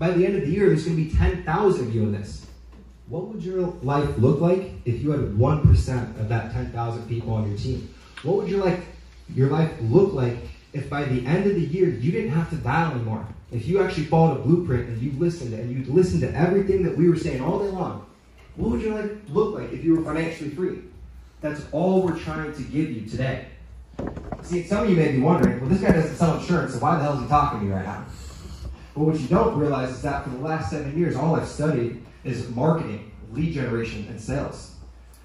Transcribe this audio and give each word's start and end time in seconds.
By 0.00 0.12
the 0.12 0.24
end 0.24 0.34
of 0.34 0.40
the 0.40 0.48
year, 0.48 0.68
there's 0.68 0.86
going 0.86 0.96
to 0.96 1.04
be 1.04 1.14
10,000 1.14 1.88
of 1.88 1.94
you 1.94 2.04
in 2.04 2.12
this. 2.12 2.46
What 3.08 3.26
would 3.26 3.42
your 3.42 3.66
life 3.82 4.08
look 4.16 4.40
like 4.40 4.72
if 4.86 5.02
you 5.02 5.10
had 5.10 5.20
1% 5.20 6.18
of 6.18 6.28
that 6.30 6.52
10,000 6.54 7.06
people 7.06 7.34
on 7.34 7.46
your 7.46 7.58
team? 7.58 7.92
What 8.22 8.36
would 8.36 8.48
your 8.48 8.64
life, 8.64 8.82
your 9.34 9.50
life 9.50 9.70
look 9.82 10.14
like 10.14 10.38
if 10.72 10.88
by 10.88 11.04
the 11.04 11.26
end 11.26 11.46
of 11.46 11.54
the 11.54 11.60
year 11.60 11.90
you 11.90 12.12
didn't 12.12 12.30
have 12.30 12.48
to 12.48 12.56
dial 12.56 12.92
anymore? 12.92 13.26
If 13.52 13.68
you 13.68 13.82
actually 13.82 14.04
followed 14.04 14.38
a 14.38 14.42
blueprint 14.42 14.88
and 14.88 15.02
you 15.02 15.12
listened 15.18 15.52
and 15.52 15.70
you 15.70 15.92
listened 15.92 16.22
to 16.22 16.34
everything 16.34 16.82
that 16.84 16.96
we 16.96 17.10
were 17.10 17.16
saying 17.16 17.42
all 17.42 17.58
day 17.58 17.68
long, 17.68 18.06
what 18.56 18.70
would 18.70 18.80
your 18.80 18.98
life 18.98 19.10
look 19.28 19.54
like 19.54 19.70
if 19.70 19.84
you 19.84 19.96
were 19.96 20.02
financially 20.02 20.48
free? 20.48 20.78
That's 21.42 21.62
all 21.72 22.00
we're 22.00 22.18
trying 22.18 22.54
to 22.54 22.62
give 22.62 22.90
you 22.90 23.06
today. 23.06 23.48
See, 24.44 24.62
some 24.62 24.84
of 24.84 24.88
you 24.88 24.96
may 24.96 25.12
be 25.12 25.20
wondering, 25.20 25.60
well, 25.60 25.68
this 25.68 25.82
guy 25.82 25.92
doesn't 25.92 26.16
sell 26.16 26.38
insurance, 26.38 26.72
so 26.72 26.80
why 26.80 26.96
the 26.96 27.02
hell 27.02 27.16
is 27.16 27.22
he 27.22 27.28
talking 27.28 27.60
to 27.60 27.66
me 27.66 27.72
right 27.72 27.84
now? 27.84 28.06
But 28.94 29.04
what 29.04 29.20
you 29.20 29.28
don't 29.28 29.56
realize 29.58 29.90
is 29.90 30.02
that 30.02 30.24
for 30.24 30.30
the 30.30 30.38
last 30.38 30.70
seven 30.70 30.98
years, 30.98 31.16
all 31.16 31.36
I've 31.36 31.46
studied 31.46 32.02
is 32.24 32.48
marketing, 32.50 33.10
lead 33.32 33.54
generation, 33.54 34.06
and 34.08 34.20
sales. 34.20 34.74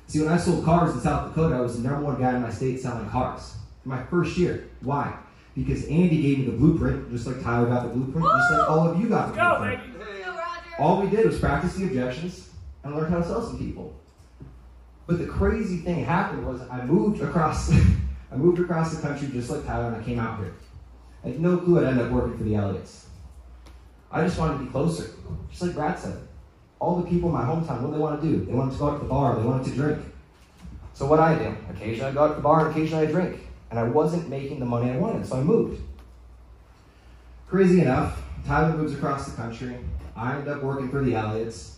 See, 0.08 0.20
when 0.22 0.30
I 0.32 0.38
sold 0.38 0.64
cars 0.64 0.94
in 0.94 1.02
South 1.02 1.30
Dakota, 1.30 1.56
I 1.56 1.62
was 1.62 1.82
the 1.82 1.88
number 1.88 2.06
one 2.06 2.22
guy 2.22 2.36
in 2.36 2.42
my 2.44 2.52
state 2.52 2.80
selling 2.80 3.10
cars. 3.10 3.56
My 3.84 4.04
first 4.04 4.38
year. 4.38 4.70
Why? 4.82 5.18
Because 5.56 5.86
Andy 5.86 6.22
gave 6.22 6.40
me 6.40 6.46
the 6.46 6.52
blueprint, 6.52 7.10
just 7.12 7.26
like 7.26 7.42
Tyler 7.42 7.68
got 7.68 7.84
the 7.84 7.90
blueprint, 7.90 8.26
just 8.28 8.52
like 8.52 8.70
all 8.70 8.88
of 8.90 9.00
you 9.00 9.08
got 9.10 9.30
the 9.30 9.36
Go, 9.40 9.58
blueprint. 9.58 9.82
baby. 10.00 10.24
All 10.78 11.02
we 11.02 11.10
did 11.10 11.26
was 11.26 11.40
practice 11.40 11.76
the 11.76 11.86
objections 11.86 12.50
and 12.84 12.96
learn 12.96 13.10
how 13.12 13.20
to 13.20 13.24
sell 13.24 13.42
some 13.42 13.58
people. 13.58 13.96
But 15.08 15.20
the 15.20 15.26
crazy 15.26 15.78
thing 15.78 16.04
happened 16.04 16.46
was 16.46 16.62
I 16.70 16.84
moved 16.86 17.22
across 17.22 17.72
I 18.32 18.36
moved 18.36 18.60
across 18.60 18.94
the 18.96 19.02
country 19.02 19.30
just 19.30 19.50
like 19.50 19.66
Tyler 19.66 19.88
and 19.88 19.96
I 19.96 20.04
came 20.04 20.20
out 20.20 20.40
here. 20.40 20.54
I 21.24 21.28
had 21.30 21.40
no 21.40 21.58
clue 21.58 21.80
I'd 21.80 21.86
end 21.88 22.02
up 22.02 22.12
working 22.12 22.38
for 22.38 22.44
the 22.44 22.54
Elliotts. 22.54 23.06
I 24.12 24.24
just 24.24 24.40
wanted 24.40 24.60
to 24.60 24.64
be 24.64 24.72
closer. 24.72 25.12
Just 25.50 25.62
like 25.62 25.74
Brad 25.74 26.00
said. 26.00 26.18
All 26.80 26.98
the 26.98 27.10
people 27.10 27.30
in 27.30 27.36
my 27.36 27.44
hometown, 27.44 27.82
what 27.82 27.88
do 27.88 27.94
they 27.94 28.00
want 28.00 28.22
to 28.22 28.28
do? 28.28 28.46
They 28.46 28.54
wanted 28.54 28.74
to 28.74 28.78
go 28.78 28.90
out 28.90 28.98
to 28.98 29.04
the 29.04 29.10
bar, 29.10 29.40
they 29.40 29.46
wanted 29.46 29.66
to 29.68 29.72
drink. 29.72 30.00
So 30.94 31.06
what 31.06 31.20
I 31.20 31.38
do, 31.38 31.56
occasionally 31.70 32.12
I 32.12 32.14
go 32.14 32.24
out 32.26 32.28
to 32.30 32.36
the 32.36 32.42
bar 32.42 32.68
and 32.68 32.76
occasionally 32.76 33.08
I 33.08 33.12
drink. 33.12 33.42
And 33.70 33.80
I 33.80 33.84
wasn't 33.84 34.30
making 34.30 34.60
the 34.60 34.66
money 34.66 34.92
I 34.92 34.98
wanted, 34.98 35.26
so 35.26 35.38
I 35.38 35.42
moved. 35.42 35.82
Crazy 37.48 37.82
enough, 37.82 38.22
Tyler 38.46 38.78
moves 38.78 38.94
across 38.94 39.30
the 39.30 39.36
country. 39.36 39.78
I 40.16 40.36
end 40.36 40.48
up 40.48 40.62
working 40.62 40.90
for 40.90 41.04
the 41.04 41.12
Elliotts. 41.12 41.76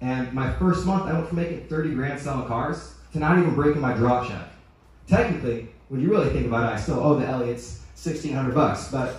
And 0.00 0.32
my 0.32 0.52
first 0.54 0.86
month, 0.86 1.04
I 1.04 1.12
went 1.12 1.28
from 1.28 1.38
making 1.38 1.66
30 1.66 1.94
grand 1.94 2.20
selling 2.20 2.46
cars 2.46 2.94
to 3.12 3.18
not 3.18 3.38
even 3.38 3.54
breaking 3.54 3.80
my 3.80 3.92
drop 3.94 4.28
check. 4.28 4.48
Technically, 5.06 5.68
when 5.88 6.00
you 6.00 6.10
really 6.10 6.30
think 6.30 6.46
about 6.46 6.72
it, 6.72 6.76
I 6.76 6.80
still 6.80 7.00
owe 7.00 7.18
the 7.18 7.26
Elliotts 7.26 7.80
1600 7.96 8.54
bucks, 8.54 8.88
but 8.90 9.16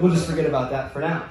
we'll 0.00 0.12
just 0.12 0.28
forget 0.28 0.46
about 0.46 0.70
that 0.70 0.92
for 0.92 1.00
now. 1.00 1.28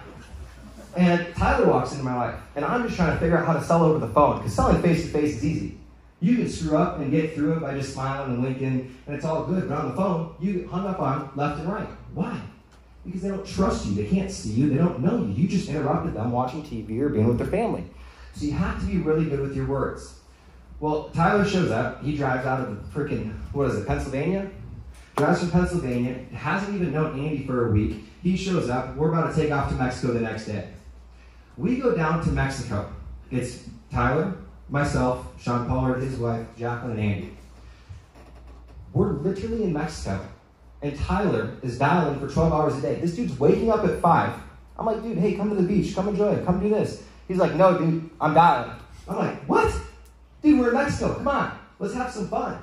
And 0.95 1.35
Tyler 1.35 1.67
walks 1.67 1.91
into 1.91 2.03
my 2.03 2.15
life, 2.15 2.39
and 2.55 2.63
I'm 2.63 2.83
just 2.83 2.95
trying 2.95 3.11
to 3.11 3.19
figure 3.19 3.37
out 3.37 3.45
how 3.45 3.53
to 3.53 3.63
sell 3.63 3.83
over 3.83 3.99
the 3.99 4.13
phone, 4.13 4.37
because 4.37 4.53
selling 4.53 4.81
face 4.81 5.03
to 5.03 5.09
face 5.09 5.37
is 5.37 5.45
easy. 5.45 5.77
You 6.21 6.37
can 6.37 6.49
screw 6.49 6.77
up 6.77 6.99
and 6.99 7.11
get 7.11 7.35
through 7.35 7.57
it 7.57 7.59
by 7.59 7.77
just 7.77 7.93
smiling 7.93 8.35
and 8.35 8.43
winking, 8.43 8.95
and 9.05 9.15
it's 9.15 9.25
all 9.25 9.43
good. 9.45 9.67
But 9.67 9.77
on 9.77 9.89
the 9.89 9.95
phone, 9.95 10.35
you 10.39 10.53
get 10.53 10.67
hung 10.67 10.87
up 10.87 10.99
on 10.99 11.29
left 11.35 11.59
and 11.59 11.71
right. 11.71 11.87
Why? 12.13 12.39
Because 13.05 13.21
they 13.21 13.27
don't 13.27 13.45
trust 13.45 13.85
you. 13.85 13.93
They 13.93 14.05
can't 14.05 14.31
see 14.31 14.51
you. 14.51 14.69
They 14.69 14.77
don't 14.77 15.01
know 15.01 15.19
you. 15.19 15.33
You 15.33 15.47
just 15.47 15.67
interrupted 15.67 16.13
them 16.13 16.31
watching 16.31 16.63
TV 16.63 17.01
or 17.01 17.09
being 17.09 17.27
with 17.27 17.37
their 17.37 17.47
family. 17.47 17.83
So 18.33 18.45
you 18.45 18.53
have 18.53 18.79
to 18.79 18.85
be 18.85 18.97
really 18.97 19.25
good 19.25 19.41
with 19.41 19.55
your 19.55 19.67
words. 19.67 20.19
Well, 20.79 21.09
Tyler 21.13 21.45
shows 21.45 21.71
up. 21.71 22.03
He 22.03 22.15
drives 22.17 22.45
out 22.45 22.61
of 22.61 22.93
the 22.93 22.99
freaking, 22.99 23.33
what 23.51 23.69
is 23.69 23.75
it, 23.75 23.85
Pennsylvania? 23.85 24.49
Drives 25.17 25.39
from 25.39 25.51
Pennsylvania. 25.51 26.15
Hasn't 26.33 26.73
even 26.73 26.91
known 26.91 27.19
Andy 27.19 27.45
for 27.45 27.67
a 27.67 27.71
week. 27.71 28.03
He 28.23 28.35
shows 28.35 28.69
up. 28.69 28.95
We're 28.95 29.09
about 29.09 29.33
to 29.33 29.41
take 29.41 29.51
off 29.51 29.69
to 29.69 29.75
Mexico 29.75 30.13
the 30.13 30.21
next 30.21 30.45
day. 30.45 30.69
We 31.57 31.77
go 31.77 31.95
down 31.95 32.23
to 32.25 32.31
Mexico. 32.31 32.91
It's 33.31 33.63
Tyler, 33.91 34.35
myself, 34.69 35.27
Sean 35.41 35.67
Pollard, 35.67 36.01
his 36.01 36.17
wife, 36.17 36.45
Jacqueline, 36.57 36.99
and 36.99 36.99
Andy. 36.99 37.37
We're 38.93 39.13
literally 39.13 39.63
in 39.63 39.73
Mexico. 39.73 40.25
And 40.81 40.97
Tyler 40.99 41.57
is 41.63 41.77
dialing 41.79 42.19
for 42.19 42.27
12 42.27 42.53
hours 42.53 42.75
a 42.77 42.81
day. 42.81 42.95
This 42.95 43.15
dude's 43.15 43.39
waking 43.39 43.71
up 43.71 43.85
at 43.85 43.99
5. 44.01 44.33
I'm 44.77 44.85
like, 44.85 45.01
dude, 45.01 45.17
hey, 45.17 45.35
come 45.35 45.49
to 45.49 45.55
the 45.55 45.67
beach. 45.67 45.95
Come 45.95 46.09
enjoy 46.09 46.33
it. 46.33 46.45
Come 46.45 46.59
do 46.59 46.69
this. 46.69 47.03
He's 47.27 47.37
like, 47.37 47.55
no, 47.55 47.77
dude, 47.77 48.09
I'm 48.19 48.33
dialing. 48.33 48.75
I'm 49.07 49.15
like, 49.15 49.47
what? 49.47 49.73
Dude, 50.41 50.59
we're 50.59 50.69
in 50.69 50.75
Mexico. 50.75 51.15
Come 51.15 51.27
on. 51.27 51.57
Let's 51.79 51.93
have 51.93 52.11
some 52.11 52.27
fun. 52.27 52.61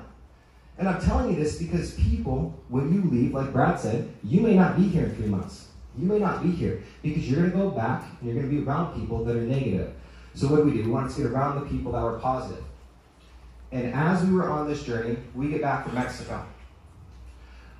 And 0.77 0.87
I'm 0.87 1.01
telling 1.01 1.31
you 1.31 1.43
this 1.43 1.57
because 1.57 1.95
people, 1.95 2.59
when 2.69 2.93
you 2.93 3.09
leave, 3.09 3.33
like 3.33 3.51
Brad 3.51 3.79
said, 3.79 4.11
you 4.23 4.41
may 4.41 4.55
not 4.55 4.75
be 4.77 4.83
here 4.87 5.05
in 5.05 5.15
three 5.15 5.27
months. 5.27 5.67
You 5.97 6.07
may 6.07 6.19
not 6.19 6.41
be 6.41 6.51
here 6.51 6.83
because 7.01 7.29
you're 7.29 7.39
going 7.39 7.51
to 7.51 7.57
go 7.57 7.69
back 7.69 8.05
and 8.19 8.29
you're 8.29 8.41
going 8.41 8.49
to 8.49 8.61
be 8.61 8.65
around 8.65 8.99
people 8.99 9.23
that 9.25 9.35
are 9.35 9.41
negative. 9.41 9.93
So 10.33 10.47
what 10.47 10.57
do 10.57 10.63
we 10.63 10.71
do? 10.71 10.83
We 10.85 10.91
want 10.91 11.11
to 11.11 11.21
get 11.21 11.31
around 11.31 11.59
the 11.59 11.69
people 11.69 11.91
that 11.91 12.01
were 12.01 12.19
positive. 12.19 12.63
And 13.71 13.93
as 13.93 14.23
we 14.23 14.33
were 14.33 14.49
on 14.49 14.67
this 14.67 14.83
journey, 14.83 15.17
we 15.35 15.49
get 15.49 15.61
back 15.61 15.85
from 15.85 15.95
Mexico. 15.95 16.45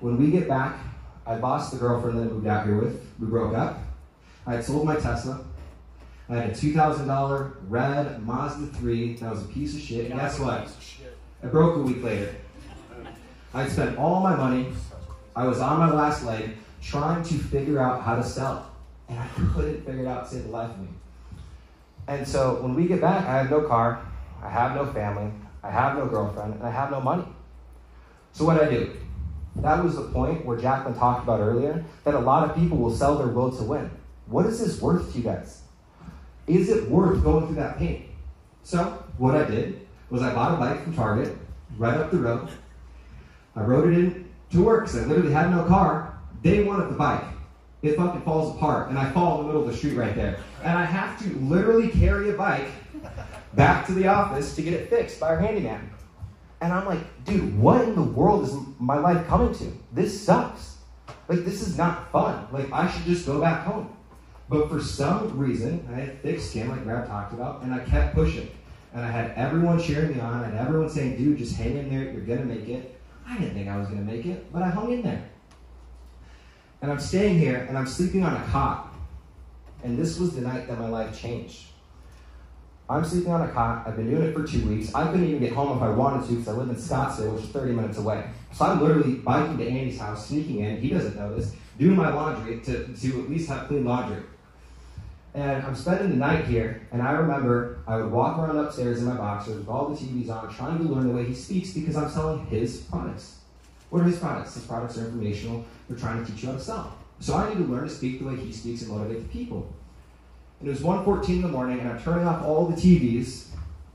When 0.00 0.16
we 0.16 0.30
get 0.30 0.48
back, 0.48 0.78
I 1.26 1.36
lost 1.36 1.72
the 1.72 1.78
girlfriend 1.78 2.18
that 2.18 2.22
I 2.22 2.26
moved 2.26 2.46
out 2.46 2.66
here 2.66 2.76
with. 2.76 3.00
We 3.18 3.26
broke 3.26 3.56
up. 3.56 3.78
I 4.46 4.54
had 4.54 4.64
sold 4.64 4.86
my 4.86 4.96
Tesla. 4.96 5.44
I 6.28 6.36
had 6.36 6.50
a 6.50 6.52
$2,000 6.52 7.52
red 7.68 8.26
Mazda 8.26 8.66
3 8.78 9.14
that 9.14 9.30
was 9.30 9.42
a 9.42 9.48
piece 9.48 9.74
of 9.74 9.80
shit. 9.80 10.10
And 10.10 10.20
guess 10.20 10.38
what? 10.38 10.68
I 11.42 11.46
broke 11.46 11.76
a 11.76 11.80
week 11.80 12.02
later. 12.02 12.34
I'd 13.52 13.70
spent 13.70 13.98
all 13.98 14.20
my 14.20 14.34
money. 14.34 14.72
I 15.36 15.46
was 15.46 15.60
on 15.60 15.78
my 15.78 15.92
last 15.92 16.24
leg 16.24 16.56
trying 16.84 17.22
to 17.24 17.34
figure 17.34 17.80
out 17.80 18.02
how 18.02 18.16
to 18.16 18.22
sell. 18.22 18.70
And 19.08 19.18
I 19.18 19.26
couldn't 19.28 19.84
figure 19.84 20.02
it 20.02 20.06
out 20.06 20.28
save 20.28 20.44
the 20.44 20.50
life 20.50 20.70
of 20.70 20.80
me. 20.80 20.88
And 22.06 22.26
so 22.26 22.60
when 22.60 22.74
we 22.74 22.86
get 22.86 23.00
back, 23.00 23.24
I 23.26 23.38
have 23.38 23.50
no 23.50 23.62
car, 23.62 24.06
I 24.42 24.48
have 24.50 24.74
no 24.74 24.86
family, 24.92 25.30
I 25.62 25.70
have 25.70 25.96
no 25.96 26.06
girlfriend, 26.06 26.54
and 26.54 26.62
I 26.62 26.70
have 26.70 26.90
no 26.90 27.00
money. 27.00 27.24
So 28.32 28.44
what 28.44 28.62
I 28.62 28.68
do? 28.68 28.92
That 29.56 29.82
was 29.82 29.96
the 29.96 30.02
point 30.02 30.44
where 30.44 30.58
Jacqueline 30.58 30.98
talked 30.98 31.22
about 31.22 31.40
earlier 31.40 31.84
that 32.04 32.14
a 32.14 32.18
lot 32.18 32.48
of 32.48 32.56
people 32.56 32.76
will 32.76 32.94
sell 32.94 33.16
their 33.16 33.28
will 33.28 33.56
to 33.56 33.62
win. 33.62 33.90
What 34.26 34.46
is 34.46 34.58
this 34.58 34.80
worth 34.80 35.12
to 35.12 35.18
you 35.18 35.24
guys? 35.24 35.62
Is 36.46 36.68
it 36.68 36.90
worth 36.90 37.22
going 37.22 37.46
through 37.46 37.56
that 37.56 37.78
pain? 37.78 38.10
So 38.64 39.04
what 39.16 39.34
I 39.34 39.44
did 39.44 39.86
was 40.10 40.22
I 40.22 40.34
bought 40.34 40.54
a 40.54 40.56
bike 40.56 40.82
from 40.82 40.94
Target 40.94 41.36
right 41.78 41.96
up 41.96 42.10
the 42.10 42.18
road. 42.18 42.48
I 43.56 43.62
rode 43.62 43.92
it 43.92 43.98
in 43.98 44.28
to 44.50 44.62
work 44.62 44.84
because 44.84 45.02
I 45.02 45.06
literally 45.06 45.32
had 45.32 45.50
no 45.50 45.64
car. 45.64 46.13
Day 46.44 46.62
one 46.62 46.78
of 46.78 46.90
the 46.90 46.94
bike, 46.94 47.24
it 47.80 47.96
fucking 47.96 48.20
falls 48.20 48.54
apart, 48.54 48.90
and 48.90 48.98
I 48.98 49.10
fall 49.12 49.40
in 49.40 49.46
the 49.46 49.46
middle 49.46 49.66
of 49.66 49.72
the 49.72 49.76
street 49.76 49.94
right 49.94 50.14
there. 50.14 50.38
And 50.62 50.78
I 50.78 50.84
have 50.84 51.18
to 51.20 51.38
literally 51.38 51.88
carry 51.88 52.28
a 52.28 52.34
bike 52.34 52.68
back 53.54 53.86
to 53.86 53.92
the 53.92 54.08
office 54.08 54.54
to 54.56 54.62
get 54.62 54.74
it 54.74 54.90
fixed 54.90 55.18
by 55.18 55.28
our 55.28 55.38
handyman. 55.38 55.90
And 56.60 56.70
I'm 56.70 56.84
like, 56.84 57.00
dude, 57.24 57.58
what 57.58 57.80
in 57.82 57.94
the 57.94 58.02
world 58.02 58.44
is 58.44 58.54
my 58.78 58.98
life 58.98 59.26
coming 59.26 59.54
to? 59.54 59.72
This 59.92 60.20
sucks. 60.20 60.76
Like, 61.28 61.46
this 61.46 61.62
is 61.62 61.78
not 61.78 62.12
fun. 62.12 62.46
Like, 62.52 62.70
I 62.70 62.90
should 62.90 63.04
just 63.04 63.24
go 63.24 63.40
back 63.40 63.64
home. 63.64 63.96
But 64.50 64.68
for 64.68 64.82
some 64.82 65.38
reason, 65.38 65.88
I 65.90 65.94
had 65.94 66.22
thick 66.22 66.40
skin, 66.40 66.68
like 66.68 66.84
Brad 66.84 67.06
talked 67.06 67.32
about, 67.32 67.62
and 67.62 67.72
I 67.72 67.78
kept 67.78 68.14
pushing. 68.14 68.50
And 68.92 69.02
I 69.02 69.10
had 69.10 69.30
everyone 69.30 69.80
cheering 69.80 70.14
me 70.14 70.20
on, 70.20 70.44
and 70.44 70.58
everyone 70.58 70.90
saying, 70.90 71.16
dude, 71.16 71.38
just 71.38 71.56
hang 71.56 71.78
in 71.78 71.88
there, 71.88 72.12
you're 72.12 72.20
gonna 72.20 72.44
make 72.44 72.68
it. 72.68 73.00
I 73.26 73.38
didn't 73.38 73.54
think 73.54 73.68
I 73.68 73.78
was 73.78 73.88
gonna 73.88 74.02
make 74.02 74.26
it, 74.26 74.52
but 74.52 74.62
I 74.62 74.68
hung 74.68 74.92
in 74.92 75.00
there. 75.00 75.24
And 76.82 76.90
I'm 76.90 77.00
staying 77.00 77.38
here, 77.38 77.64
and 77.68 77.78
I'm 77.78 77.86
sleeping 77.86 78.24
on 78.24 78.36
a 78.36 78.44
cot. 78.46 78.94
And 79.82 79.98
this 79.98 80.18
was 80.18 80.34
the 80.34 80.40
night 80.40 80.68
that 80.68 80.78
my 80.78 80.88
life 80.88 81.18
changed. 81.18 81.66
I'm 82.88 83.04
sleeping 83.04 83.32
on 83.32 83.42
a 83.42 83.48
cot. 83.48 83.86
I've 83.86 83.96
been 83.96 84.10
doing 84.10 84.22
it 84.24 84.34
for 84.34 84.46
two 84.46 84.66
weeks. 84.68 84.94
I 84.94 85.10
couldn't 85.10 85.26
even 85.26 85.40
get 85.40 85.52
home 85.52 85.76
if 85.76 85.82
I 85.82 85.88
wanted 85.88 86.26
to 86.28 86.34
because 86.34 86.48
I 86.48 86.52
live 86.52 86.68
in 86.68 86.76
Scottsdale, 86.76 87.34
which 87.34 87.44
is 87.44 87.50
30 87.50 87.72
minutes 87.72 87.98
away. 87.98 88.24
So 88.52 88.66
I'm 88.66 88.80
literally 88.80 89.14
biking 89.14 89.56
to 89.58 89.66
Andy's 89.66 89.98
house, 89.98 90.28
sneaking 90.28 90.60
in. 90.60 90.80
He 90.80 90.90
doesn't 90.90 91.16
know 91.16 91.34
this. 91.34 91.54
Doing 91.78 91.96
my 91.96 92.12
laundry 92.12 92.60
to, 92.60 92.86
to 92.86 93.22
at 93.22 93.30
least 93.30 93.48
have 93.48 93.68
clean 93.68 93.84
laundry. 93.84 94.22
And 95.34 95.64
I'm 95.64 95.74
spending 95.74 96.10
the 96.10 96.16
night 96.16 96.44
here, 96.44 96.86
and 96.92 97.02
I 97.02 97.12
remember 97.12 97.78
I 97.88 97.96
would 97.96 98.12
walk 98.12 98.38
around 98.38 98.56
upstairs 98.56 99.00
in 99.00 99.06
my 99.06 99.16
boxers 99.16 99.56
with 99.56 99.68
all 99.68 99.88
the 99.88 99.96
TVs 99.96 100.30
on, 100.30 100.54
trying 100.54 100.78
to 100.78 100.84
learn 100.84 101.08
the 101.08 101.12
way 101.14 101.24
he 101.24 101.34
speaks 101.34 101.72
because 101.72 101.96
I'm 101.96 102.08
selling 102.08 102.46
his 102.46 102.82
products. 102.82 103.38
What 103.94 104.02
are 104.02 104.06
his 104.06 104.18
products? 104.18 104.54
His 104.54 104.64
products 104.64 104.98
are 104.98 105.04
informational. 105.04 105.64
They're 105.88 105.96
trying 105.96 106.24
to 106.24 106.28
teach 106.28 106.42
you 106.42 106.48
how 106.48 106.56
to 106.56 106.60
sell. 106.60 106.98
So 107.20 107.34
I 107.34 107.48
need 107.48 107.58
to 107.58 107.72
learn 107.72 107.84
to 107.84 107.88
speak 107.88 108.18
the 108.18 108.24
way 108.24 108.34
he 108.34 108.50
speaks 108.50 108.82
and 108.82 108.90
motivate 108.90 109.22
the 109.22 109.28
people. 109.28 109.72
And 110.58 110.68
it 110.68 110.72
was 110.72 110.80
1.14 110.80 111.28
in 111.28 111.42
the 111.42 111.48
morning, 111.48 111.78
and 111.78 111.88
I'm 111.88 112.02
turning 112.02 112.26
off 112.26 112.44
all 112.44 112.66
the 112.66 112.74
TVs. 112.74 113.50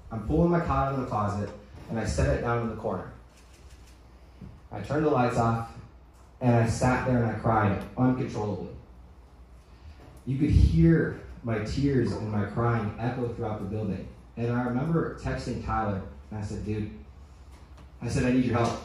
I'm 0.09 0.25
pulling 0.25 0.51
my 0.51 0.61
cot 0.61 0.87
out 0.87 0.93
of 0.93 1.01
the 1.01 1.05
closet, 1.07 1.49
and 1.89 1.99
I 1.99 2.05
set 2.05 2.33
it 2.33 2.39
down 2.39 2.61
in 2.61 2.69
the 2.69 2.77
corner. 2.77 3.11
I 4.71 4.79
turned 4.79 5.05
the 5.05 5.09
lights 5.09 5.35
off, 5.35 5.69
and 6.39 6.55
I 6.55 6.65
sat 6.65 7.05
there 7.05 7.21
and 7.21 7.35
I 7.35 7.37
cried 7.37 7.83
uncontrollably. 7.97 8.69
You 10.25 10.37
could 10.37 10.51
hear 10.51 11.19
my 11.43 11.59
tears 11.65 12.13
and 12.13 12.31
my 12.31 12.45
crying 12.45 12.95
echo 12.97 13.27
throughout 13.33 13.59
the 13.59 13.65
building. 13.65 14.07
And 14.37 14.49
I 14.49 14.63
remember 14.63 15.19
texting 15.19 15.65
Tyler, 15.65 16.01
and 16.31 16.39
I 16.39 16.41
said, 16.41 16.65
dude, 16.65 16.89
I 18.01 18.07
said, 18.07 18.23
I 18.23 18.31
need 18.31 18.45
your 18.45 18.59
help. 18.59 18.79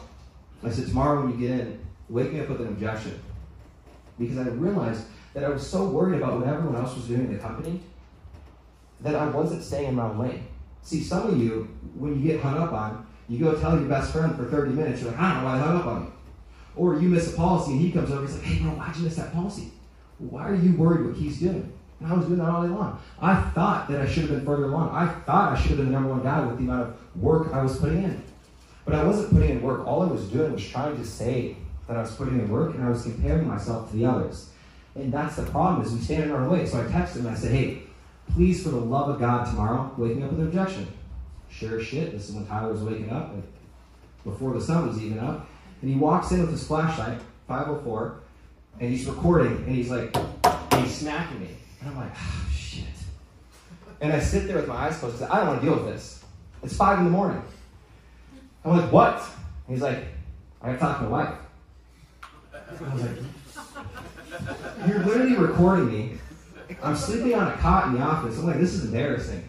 I 0.67 0.71
said, 0.71 0.87
tomorrow 0.87 1.21
when 1.21 1.39
you 1.39 1.47
get 1.47 1.59
in, 1.59 1.79
wake 2.09 2.33
me 2.33 2.39
up 2.39 2.49
with 2.49 2.61
an 2.61 2.67
objection. 2.67 3.19
Because 4.17 4.37
I 4.37 4.43
realized 4.43 5.05
that 5.33 5.43
I 5.43 5.49
was 5.49 5.65
so 5.65 5.85
worried 5.89 6.21
about 6.21 6.39
what 6.39 6.47
everyone 6.47 6.75
else 6.75 6.95
was 6.95 7.05
doing 7.05 7.21
in 7.21 7.33
the 7.33 7.39
company 7.39 7.81
that 9.01 9.15
I 9.15 9.27
wasn't 9.27 9.63
staying 9.63 9.89
in 9.89 9.95
my 9.95 10.15
lane. 10.17 10.47
See, 10.81 11.01
some 11.01 11.27
of 11.27 11.37
you, 11.39 11.67
when 11.95 12.15
you 12.15 12.31
get 12.31 12.41
hung 12.41 12.57
up 12.57 12.71
on, 12.71 13.05
you 13.27 13.39
go 13.39 13.59
tell 13.59 13.77
your 13.77 13.89
best 13.89 14.11
friend 14.11 14.35
for 14.35 14.45
30 14.45 14.71
minutes, 14.71 15.01
you're 15.01 15.11
like, 15.11 15.19
I 15.19 15.33
don't 15.33 15.43
know 15.43 15.49
why 15.49 15.55
I 15.55 15.59
hung 15.59 15.77
up 15.77 15.85
on 15.87 16.01
you. 16.05 16.13
Or 16.75 16.99
you 16.99 17.09
miss 17.09 17.33
a 17.33 17.35
policy 17.35 17.71
and 17.71 17.81
he 17.81 17.91
comes 17.91 18.11
over, 18.11 18.21
he's 18.21 18.35
like, 18.35 18.43
hey 18.43 18.61
bro, 18.61 18.71
why'd 18.71 18.95
you 18.95 19.03
miss 19.03 19.15
that 19.15 19.33
policy? 19.33 19.71
Why 20.19 20.49
are 20.49 20.55
you 20.55 20.75
worried 20.75 21.05
what 21.05 21.15
he's 21.15 21.39
doing? 21.39 21.71
And 21.99 22.11
I 22.11 22.15
was 22.15 22.25
doing 22.25 22.39
that 22.39 22.49
all 22.49 22.61
day 22.61 22.69
long. 22.69 23.01
I 23.21 23.35
thought 23.51 23.89
that 23.89 24.01
I 24.01 24.07
should 24.07 24.23
have 24.23 24.31
been 24.31 24.45
further 24.45 24.65
along. 24.65 24.89
I 24.89 25.07
thought 25.25 25.53
I 25.53 25.59
should 25.59 25.71
have 25.71 25.77
been 25.77 25.87
the 25.87 25.91
number 25.91 26.09
one 26.09 26.23
guy 26.23 26.45
with 26.45 26.57
the 26.57 26.63
amount 26.63 26.89
of 26.89 27.21
work 27.21 27.53
I 27.53 27.63
was 27.63 27.77
putting 27.77 28.03
in. 28.03 28.23
But 28.85 28.95
I 28.95 29.03
wasn't 29.03 29.33
putting 29.33 29.49
in 29.49 29.61
work. 29.61 29.85
All 29.87 30.03
I 30.03 30.05
was 30.05 30.25
doing 30.29 30.53
was 30.53 30.67
trying 30.67 30.95
to 30.95 31.05
say 31.05 31.57
that 31.87 31.97
I 31.97 32.01
was 32.01 32.15
putting 32.15 32.39
in 32.39 32.49
work 32.49 32.75
and 32.75 32.83
I 32.83 32.89
was 32.89 33.03
comparing 33.03 33.47
myself 33.47 33.89
to 33.89 33.97
the 33.97 34.05
others. 34.05 34.49
And 34.95 35.11
that's 35.11 35.35
the 35.35 35.43
problem 35.43 35.85
is 35.85 35.91
we 35.91 35.99
stand 35.99 36.25
in 36.25 36.31
our 36.31 36.47
way. 36.47 36.65
So 36.65 36.79
I 36.79 36.83
texted 36.83 37.17
him 37.17 37.25
and 37.25 37.35
I 37.35 37.39
said, 37.39 37.51
hey, 37.51 37.83
please 38.33 38.63
for 38.63 38.69
the 38.69 38.77
love 38.77 39.09
of 39.09 39.19
God 39.19 39.45
tomorrow, 39.45 39.91
wake 39.97 40.15
me 40.15 40.23
up 40.23 40.31
with 40.31 40.39
an 40.39 40.47
objection. 40.47 40.87
Sure 41.49 41.81
shit, 41.81 42.11
this 42.11 42.29
is 42.29 42.35
when 42.35 42.45
Tyler 42.47 42.71
was 42.71 42.81
waking 42.81 43.09
up, 43.09 43.33
before 44.23 44.53
the 44.53 44.61
sun 44.61 44.87
was 44.87 45.01
even 45.01 45.19
up. 45.19 45.47
And 45.81 45.89
he 45.89 45.97
walks 45.97 46.31
in 46.31 46.41
with 46.41 46.51
his 46.51 46.65
flashlight, 46.65 47.19
504, 47.47 48.19
and 48.79 48.89
he's 48.89 49.05
recording, 49.05 49.55
and 49.57 49.75
he's 49.75 49.89
like, 49.89 50.15
and 50.15 50.83
he's 50.83 50.95
smacking 50.95 51.39
me. 51.39 51.49
And 51.79 51.89
I'm 51.89 51.97
like, 51.97 52.11
oh, 52.13 52.49
shit. 52.53 52.83
And 54.01 54.11
I 54.11 54.19
sit 54.19 54.47
there 54.47 54.57
with 54.57 54.67
my 54.67 54.75
eyes 54.75 54.97
closed. 54.97 55.21
I, 55.21 55.33
I 55.33 55.37
don't 55.37 55.47
want 55.47 55.61
to 55.61 55.65
deal 55.67 55.75
with 55.75 55.85
this. 55.85 56.23
It's 56.63 56.75
five 56.75 56.99
in 56.99 57.05
the 57.05 57.11
morning. 57.11 57.41
I'm 58.65 58.77
like, 58.77 58.91
what? 58.91 59.21
And 59.67 59.75
he's 59.75 59.81
like, 59.81 60.05
I 60.61 60.67
got 60.67 60.73
to 60.73 60.79
talk 60.79 60.97
to 60.97 61.03
my 61.03 61.09
wife. 61.09 61.35
I 62.53 62.93
was 62.93 63.03
like, 63.03 64.87
you're 64.87 64.99
literally 65.05 65.35
recording 65.35 65.87
me. 65.87 66.17
I'm 66.81 66.95
sleeping 66.95 67.35
on 67.35 67.51
a 67.51 67.57
cot 67.57 67.87
in 67.87 67.93
the 67.93 68.01
office. 68.01 68.39
I'm 68.39 68.47
like, 68.47 68.59
this 68.59 68.73
is 68.73 68.85
embarrassing. 68.85 69.47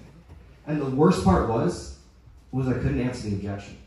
And 0.66 0.80
the 0.80 0.86
worst 0.86 1.24
part 1.24 1.48
was, 1.48 1.98
was 2.52 2.68
I 2.68 2.74
couldn't 2.74 3.00
answer 3.00 3.30
the 3.30 3.36
objection. 3.36 3.78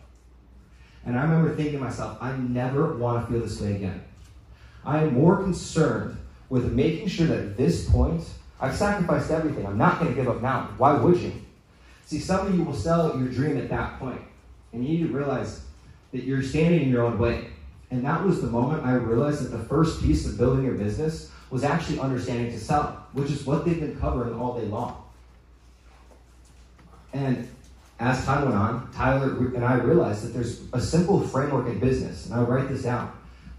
And 1.06 1.18
I 1.18 1.22
remember 1.22 1.56
thinking 1.56 1.74
to 1.74 1.80
myself, 1.80 2.18
I 2.20 2.36
never 2.36 2.98
want 2.98 3.26
to 3.26 3.32
feel 3.32 3.42
this 3.42 3.62
way 3.62 3.76
again. 3.76 4.04
I 4.84 5.04
am 5.04 5.14
more 5.14 5.42
concerned 5.44 6.18
with 6.50 6.74
making 6.74 7.08
sure 7.08 7.28
that 7.28 7.38
at 7.38 7.58
this 7.58 7.88
point, 7.90 8.24
I've 8.60 8.76
sacrificed 8.76 9.30
everything. 9.30 9.66
I'm 9.66 9.78
not 9.78 10.00
going 10.00 10.14
to 10.14 10.20
give 10.20 10.28
up 10.28 10.42
now. 10.42 10.70
Why 10.78 10.94
would 10.94 11.18
you? 11.18 11.34
See, 12.06 12.20
some 12.20 12.48
of 12.48 12.56
you 12.56 12.64
will 12.64 12.74
sell 12.74 13.18
your 13.18 13.30
dream 13.30 13.58
at 13.58 13.70
that 13.70 14.00
point. 14.00 14.22
And 14.72 14.86
you 14.86 14.98
need 14.98 15.08
to 15.08 15.14
realize 15.14 15.62
that 16.12 16.24
you're 16.24 16.44
standing 16.44 16.82
in 16.84 16.90
your 16.90 17.04
own 17.04 17.18
way. 17.18 17.48
And 17.92 18.06
that 18.06 18.24
was 18.24 18.42
the 18.42 18.48
moment 18.48 18.86
I 18.86 18.94
realized 18.94 19.44
that 19.44 19.56
the 19.56 19.64
first 19.64 20.02
piece 20.02 20.26
of 20.26 20.38
building 20.38 20.66
your 20.66 20.76
business 20.76 21.32
was 21.50 21.64
actually 21.64 22.00
understanding 22.00 22.52
to 22.52 22.60
sell, 22.60 23.08
which 23.14 23.32
is 23.32 23.46
what 23.46 23.66
they've 23.66 23.80
been 23.80 24.00
covering 24.00 24.34
all 24.40 24.60
day 24.60 24.66
long. 24.68 25.04
And 27.14 27.48
as 28.00 28.24
time 28.24 28.46
went 28.46 28.56
on, 28.56 28.92
Tyler 28.94 29.36
and 29.56 29.66
I 29.66 29.76
realized 29.76 30.24
that 30.24 30.34
there's 30.34 30.62
a 30.74 30.80
simple 30.80 31.20
framework 31.20 31.68
in 31.68 31.80
business, 31.80 32.26
and 32.26 32.36
I'll 32.36 32.46
write 32.46 32.70
this 32.70 32.84
down. 32.84 33.12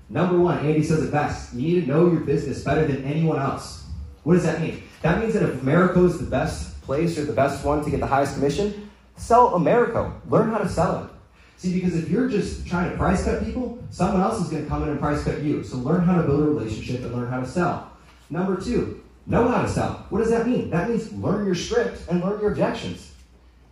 Number 0.09 0.39
one, 0.39 0.59
Andy 0.59 0.83
says 0.83 1.03
it 1.03 1.11
best. 1.11 1.55
You 1.55 1.62
need 1.62 1.81
to 1.83 1.87
know 1.87 2.11
your 2.11 2.21
business 2.21 2.65
better 2.65 2.87
than 2.87 3.05
anyone 3.05 3.39
else. 3.39 3.85
What 4.23 4.35
does 4.35 4.45
that 4.45 4.61
mean? 4.61 4.83
That 5.03 5.21
means 5.21 5.35
that 5.35 5.43
if 5.43 5.61
Americo 5.62 6.05
is 6.07 6.19
the 6.19 6.27
best 6.27 6.81
place 6.83 7.19
or 7.19 7.25
the 7.25 7.33
best 7.33 7.65
one 7.65 7.85
to 7.85 7.91
get 7.91 8.01
the 8.01 8.07
highest 8.07 8.35
commission, 8.35 8.90
sell 9.21 9.55
Americo. 9.55 10.13
Learn 10.29 10.51
how 10.51 10.59
to 10.59 10.69
sell 10.69 11.05
it. 11.05 11.11
See, 11.59 11.75
because 11.75 11.95
if 11.95 12.09
you're 12.09 12.29
just 12.29 12.67
trying 12.67 12.91
to 12.91 12.97
price 12.97 13.25
cut 13.25 13.45
people, 13.45 13.79
someone 13.91 14.23
else 14.23 14.41
is 14.41 14.49
going 14.49 14.63
to 14.63 14.69
come 14.69 14.83
in 14.83 14.89
and 14.89 14.99
price 14.99 15.23
cut 15.23 15.43
you. 15.43 15.63
So 15.63 15.77
learn 15.77 16.05
how 16.05 16.17
to 16.17 16.23
build 16.23 16.41
a 16.41 16.45
relationship 16.45 17.03
and 17.03 17.15
learn 17.15 17.29
how 17.29 17.41
to 17.41 17.47
sell. 17.47 17.93
Number 18.31 18.59
two, 18.59 19.03
know 19.27 19.47
how 19.47 19.63
to 19.63 19.69
sell. 19.69 20.07
What 20.09 20.21
does 20.21 20.31
that 20.31 20.47
mean? 20.47 20.71
That 20.71 20.89
means 20.89 21.13
learn 21.13 21.45
your 21.45 21.55
script 21.55 22.09
and 22.09 22.23
learn 22.23 22.41
your 22.41 22.53
objections. 22.53 23.13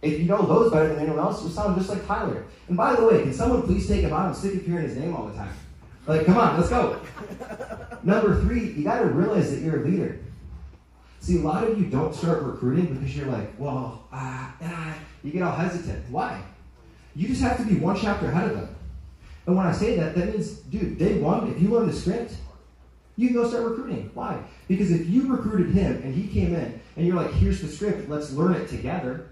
If 0.03 0.21
you 0.21 0.27
know 0.27 0.43
those 0.43 0.71
better 0.71 0.89
than 0.89 0.99
anyone 0.99 1.19
else, 1.19 1.41
you'll 1.41 1.51
sound 1.51 1.77
just 1.77 1.89
like 1.89 2.07
Tyler. 2.07 2.45
And 2.69 2.77
by 2.77 2.95
the 2.95 3.05
way, 3.05 3.23
can 3.23 3.33
someone 3.33 3.63
please 3.63 3.89
take 3.89 4.03
him 4.03 4.13
out 4.13 4.27
and 4.27 4.37
stick 4.37 4.55
of 4.55 4.67
hearing 4.67 4.87
his 4.87 4.97
name 4.97 5.17
all 5.17 5.27
the 5.27 5.35
time? 5.35 5.53
Like, 6.07 6.27
come 6.27 6.37
on, 6.37 6.57
let's 6.57 6.69
go. 6.69 7.01
Number 8.03 8.41
three, 8.43 8.73
you 8.73 8.85
got 8.85 9.01
to 9.01 9.07
realize 9.07 9.51
that 9.51 9.61
you're 9.61 9.83
a 9.83 9.87
leader. 9.87 10.21
See, 11.21 11.39
a 11.39 11.41
lot 11.41 11.65
of 11.65 11.79
you 11.79 11.87
don't 11.87 12.15
start 12.15 12.43
recruiting 12.43 12.95
because 12.95 13.17
you're 13.17 13.27
like, 13.27 13.59
well, 13.59 14.07
ah, 14.13 14.55
ah, 14.63 14.95
you 15.23 15.33
get 15.33 15.43
all 15.43 15.55
hesitant. 15.55 16.05
Why? 16.11 16.43
You 17.15 17.29
just 17.29 17.41
have 17.41 17.57
to 17.59 17.65
be 17.65 17.77
one 17.77 17.97
chapter 17.97 18.27
ahead 18.27 18.51
of 18.51 18.57
them. 18.57 18.77
And 19.47 19.57
when 19.57 19.67
I 19.67 19.73
say 19.73 19.97
that, 19.97 20.15
that 20.15 20.33
means, 20.33 20.53
dude, 20.53 20.99
day 20.99 21.19
one, 21.19 21.51
if 21.51 21.61
you 21.61 21.69
learn 21.69 21.87
the 21.87 21.93
script, 21.93 22.35
you 23.17 23.29
can 23.29 23.37
go 23.37 23.49
start 23.49 23.65
recruiting. 23.65 24.11
Why? 24.15 24.41
Because 24.69 24.93
if 24.93 25.09
you 25.09 25.27
recruited 25.35 25.75
him 25.75 26.01
and 26.05 26.15
he 26.15 26.29
came 26.29 26.55
in 26.55 26.81
and 26.97 27.07
you're 27.07 27.17
like, 27.17 27.33
here's 27.33 27.61
the 27.61 27.69
script, 27.69 28.09
let's 28.09 28.33
learn 28.33 28.55
it 28.55 28.69
together, 28.69 29.31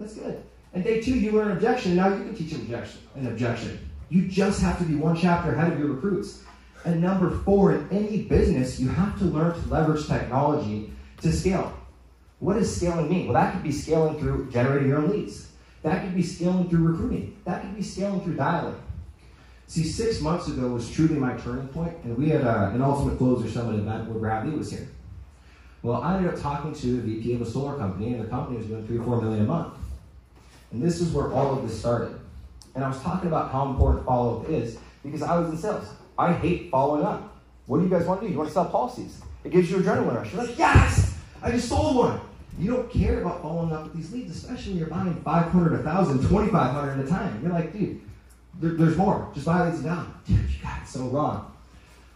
that's 0.00 0.14
good. 0.14 0.42
And 0.74 0.82
day 0.82 1.00
two, 1.00 1.14
you 1.14 1.32
learn 1.32 1.52
objection, 1.52 1.92
and 1.92 2.00
now 2.00 2.08
you 2.08 2.24
can 2.24 2.34
teach 2.34 2.52
an 2.52 2.62
objection. 2.62 3.00
An 3.14 3.26
objection. 3.28 3.78
You 4.08 4.28
just 4.28 4.60
have 4.60 4.78
to 4.78 4.84
be 4.84 4.94
one 4.94 5.16
chapter 5.16 5.54
ahead 5.54 5.72
of 5.72 5.78
your 5.78 5.88
recruits. 5.88 6.42
And 6.84 7.00
number 7.00 7.30
four, 7.30 7.72
in 7.72 7.88
any 7.90 8.22
business, 8.22 8.78
you 8.78 8.88
have 8.88 9.18
to 9.18 9.24
learn 9.24 9.54
to 9.54 9.68
leverage 9.68 10.06
technology 10.06 10.92
to 11.22 11.32
scale. 11.32 11.76
What 12.38 12.54
does 12.54 12.74
scaling 12.74 13.08
mean? 13.08 13.26
Well, 13.26 13.34
that 13.34 13.52
could 13.52 13.62
be 13.62 13.72
scaling 13.72 14.18
through 14.18 14.50
generating 14.50 14.88
your 14.88 14.98
own 14.98 15.10
leads. 15.10 15.48
That 15.82 16.02
could 16.02 16.14
be 16.14 16.22
scaling 16.22 16.68
through 16.68 16.88
recruiting. 16.88 17.36
That 17.44 17.62
could 17.62 17.76
be 17.76 17.82
scaling 17.82 18.20
through 18.20 18.36
dialing. 18.36 18.80
See, 19.68 19.84
six 19.84 20.20
months 20.20 20.46
ago 20.48 20.68
was 20.68 20.90
truly 20.90 21.16
my 21.16 21.36
turning 21.36 21.68
point, 21.68 21.96
and 22.04 22.16
we 22.16 22.28
had 22.28 22.42
uh, 22.42 22.70
an 22.72 22.82
Ultimate 22.82 23.18
Closer 23.18 23.48
Summit 23.48 23.78
event 23.80 24.08
where 24.08 24.18
Brad 24.18 24.46
Lea 24.46 24.56
was 24.56 24.70
here. 24.70 24.88
Well, 25.82 26.02
I 26.02 26.16
ended 26.16 26.32
up 26.32 26.40
talking 26.40 26.74
to 26.74 26.86
the 26.86 27.02
VP 27.02 27.34
of 27.34 27.42
a 27.42 27.46
solar 27.46 27.76
company, 27.76 28.14
and 28.14 28.24
the 28.24 28.28
company 28.28 28.58
was 28.58 28.66
doing 28.66 28.86
three 28.86 28.98
or 28.98 29.04
four 29.04 29.20
million 29.20 29.44
a 29.44 29.46
month. 29.46 29.74
And 30.72 30.82
this 30.82 31.00
is 31.00 31.12
where 31.12 31.32
all 31.32 31.56
of 31.56 31.62
this 31.62 31.78
started. 31.78 32.18
And 32.74 32.84
I 32.84 32.88
was 32.88 33.00
talking 33.00 33.28
about 33.28 33.50
how 33.50 33.68
important 33.70 34.04
follow 34.04 34.40
up 34.40 34.48
is 34.48 34.78
because 35.02 35.22
I 35.22 35.38
was 35.38 35.50
in 35.50 35.56
sales. 35.56 35.88
I 36.18 36.32
hate 36.32 36.70
following 36.70 37.04
up. 37.04 37.36
What 37.66 37.78
do 37.78 37.84
you 37.84 37.90
guys 37.90 38.06
want 38.06 38.20
to 38.20 38.26
do? 38.26 38.32
You 38.32 38.38
want 38.38 38.50
to 38.50 38.54
sell 38.54 38.66
policies? 38.66 39.20
It 39.44 39.50
gives 39.52 39.70
you 39.70 39.78
adrenaline 39.78 40.16
rush. 40.16 40.32
You're 40.32 40.44
like, 40.44 40.58
yes, 40.58 41.05
I 41.46 41.52
just 41.52 41.68
sold 41.68 41.94
one. 41.94 42.20
You 42.58 42.72
don't 42.72 42.90
care 42.90 43.20
about 43.20 43.40
following 43.40 43.72
up 43.72 43.84
with 43.84 43.94
these 43.94 44.12
leads, 44.12 44.36
especially 44.36 44.72
when 44.72 44.78
you're 44.80 44.88
buying 44.88 45.14
500, 45.22 45.72
1,000, 45.84 46.22
2,500 46.22 46.98
at 46.98 47.04
a 47.04 47.08
time. 47.08 47.40
You're 47.40 47.52
like, 47.52 47.72
dude, 47.72 48.00
there, 48.60 48.72
there's 48.72 48.96
more. 48.96 49.30
Just 49.32 49.46
buy 49.46 49.68
leads 49.68 49.84
now. 49.84 50.12
Dude, 50.26 50.38
you 50.38 50.60
got 50.60 50.82
it 50.82 50.88
so 50.88 51.04
wrong. 51.04 51.52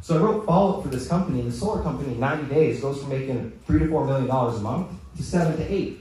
So 0.00 0.16
I 0.16 0.20
wrote 0.20 0.46
follow 0.46 0.78
up 0.78 0.82
for 0.82 0.88
this 0.88 1.06
company, 1.06 1.42
the 1.42 1.52
solar 1.52 1.80
company 1.80 2.14
in 2.14 2.18
90 2.18 2.52
days 2.52 2.80
goes 2.80 2.98
from 3.00 3.10
making 3.10 3.52
three 3.68 3.78
to 3.78 3.86
four 3.86 4.04
million 4.04 4.26
dollars 4.26 4.56
a 4.56 4.62
month 4.62 4.88
to 5.16 5.22
seven 5.22 5.56
to 5.56 5.72
eight. 5.72 6.00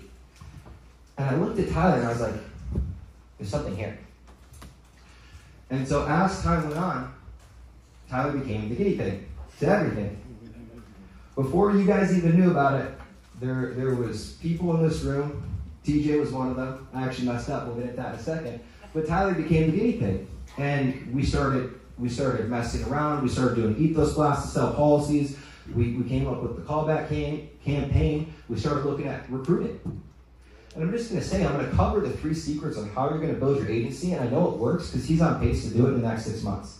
And 1.19 1.29
I 1.29 1.35
looked 1.35 1.59
at 1.59 1.69
Tyler 1.69 1.97
and 1.97 2.07
I 2.07 2.09
was 2.09 2.21
like, 2.21 2.33
there's 3.37 3.51
something 3.51 3.75
here. 3.75 3.99
And 5.69 5.87
so 5.87 6.07
as 6.07 6.41
time 6.41 6.63
went 6.63 6.77
on, 6.77 7.13
Tyler 8.09 8.31
became 8.31 8.69
the 8.69 8.75
guinea 8.75 8.95
pig 8.95 9.27
to 9.59 9.67
everything. 9.67 10.17
Before 11.35 11.75
you 11.75 11.85
guys 11.85 12.17
even 12.17 12.39
knew 12.39 12.49
about 12.49 12.81
it, 12.81 12.98
there, 13.39 13.73
there 13.73 13.95
was 13.95 14.33
people 14.41 14.75
in 14.75 14.87
this 14.87 15.01
room. 15.01 15.43
TJ 15.85 16.19
was 16.19 16.31
one 16.31 16.49
of 16.49 16.57
them. 16.57 16.87
I 16.93 17.03
actually 17.03 17.27
messed 17.27 17.49
up. 17.49 17.65
We'll 17.67 17.75
get 17.75 17.85
into 17.85 17.95
that 17.97 18.13
in 18.13 18.19
a 18.19 18.23
second. 18.23 18.59
But 18.93 19.07
Tyler 19.07 19.33
became 19.33 19.71
the 19.71 19.77
guinea 19.77 19.93
pig. 19.93 20.27
And 20.57 21.13
we 21.13 21.25
started 21.25 21.79
we 21.97 22.09
started 22.09 22.49
messing 22.49 22.85
around. 22.85 23.23
We 23.23 23.29
started 23.29 23.55
doing 23.55 23.77
ethos 23.77 24.13
blasts 24.13 24.45
to 24.45 24.51
sell 24.51 24.73
policies. 24.73 25.37
We, 25.75 25.93
we 25.93 26.07
came 26.07 26.27
up 26.27 26.41
with 26.41 26.55
the 26.55 26.61
callback 26.61 27.09
cam- 27.09 27.49
campaign. 27.63 28.33
We 28.47 28.57
started 28.57 28.85
looking 28.85 29.07
at 29.07 29.29
recruiting. 29.29 29.79
And 30.75 30.83
I'm 30.83 30.91
just 30.91 31.09
going 31.09 31.21
to 31.21 31.27
say, 31.27 31.45
I'm 31.45 31.53
going 31.53 31.69
to 31.69 31.75
cover 31.75 31.99
the 31.99 32.11
three 32.11 32.33
secrets 32.33 32.77
on 32.77 32.89
how 32.89 33.09
you're 33.09 33.19
going 33.19 33.33
to 33.33 33.39
build 33.39 33.57
your 33.57 33.69
agency. 33.69 34.13
And 34.13 34.23
I 34.23 34.29
know 34.29 34.49
it 34.49 34.57
works 34.57 34.87
because 34.89 35.05
he's 35.05 35.21
on 35.21 35.41
pace 35.41 35.67
to 35.67 35.73
do 35.73 35.87
it 35.87 35.89
in 35.89 36.01
the 36.01 36.07
next 36.07 36.25
six 36.25 36.41
months. 36.41 36.79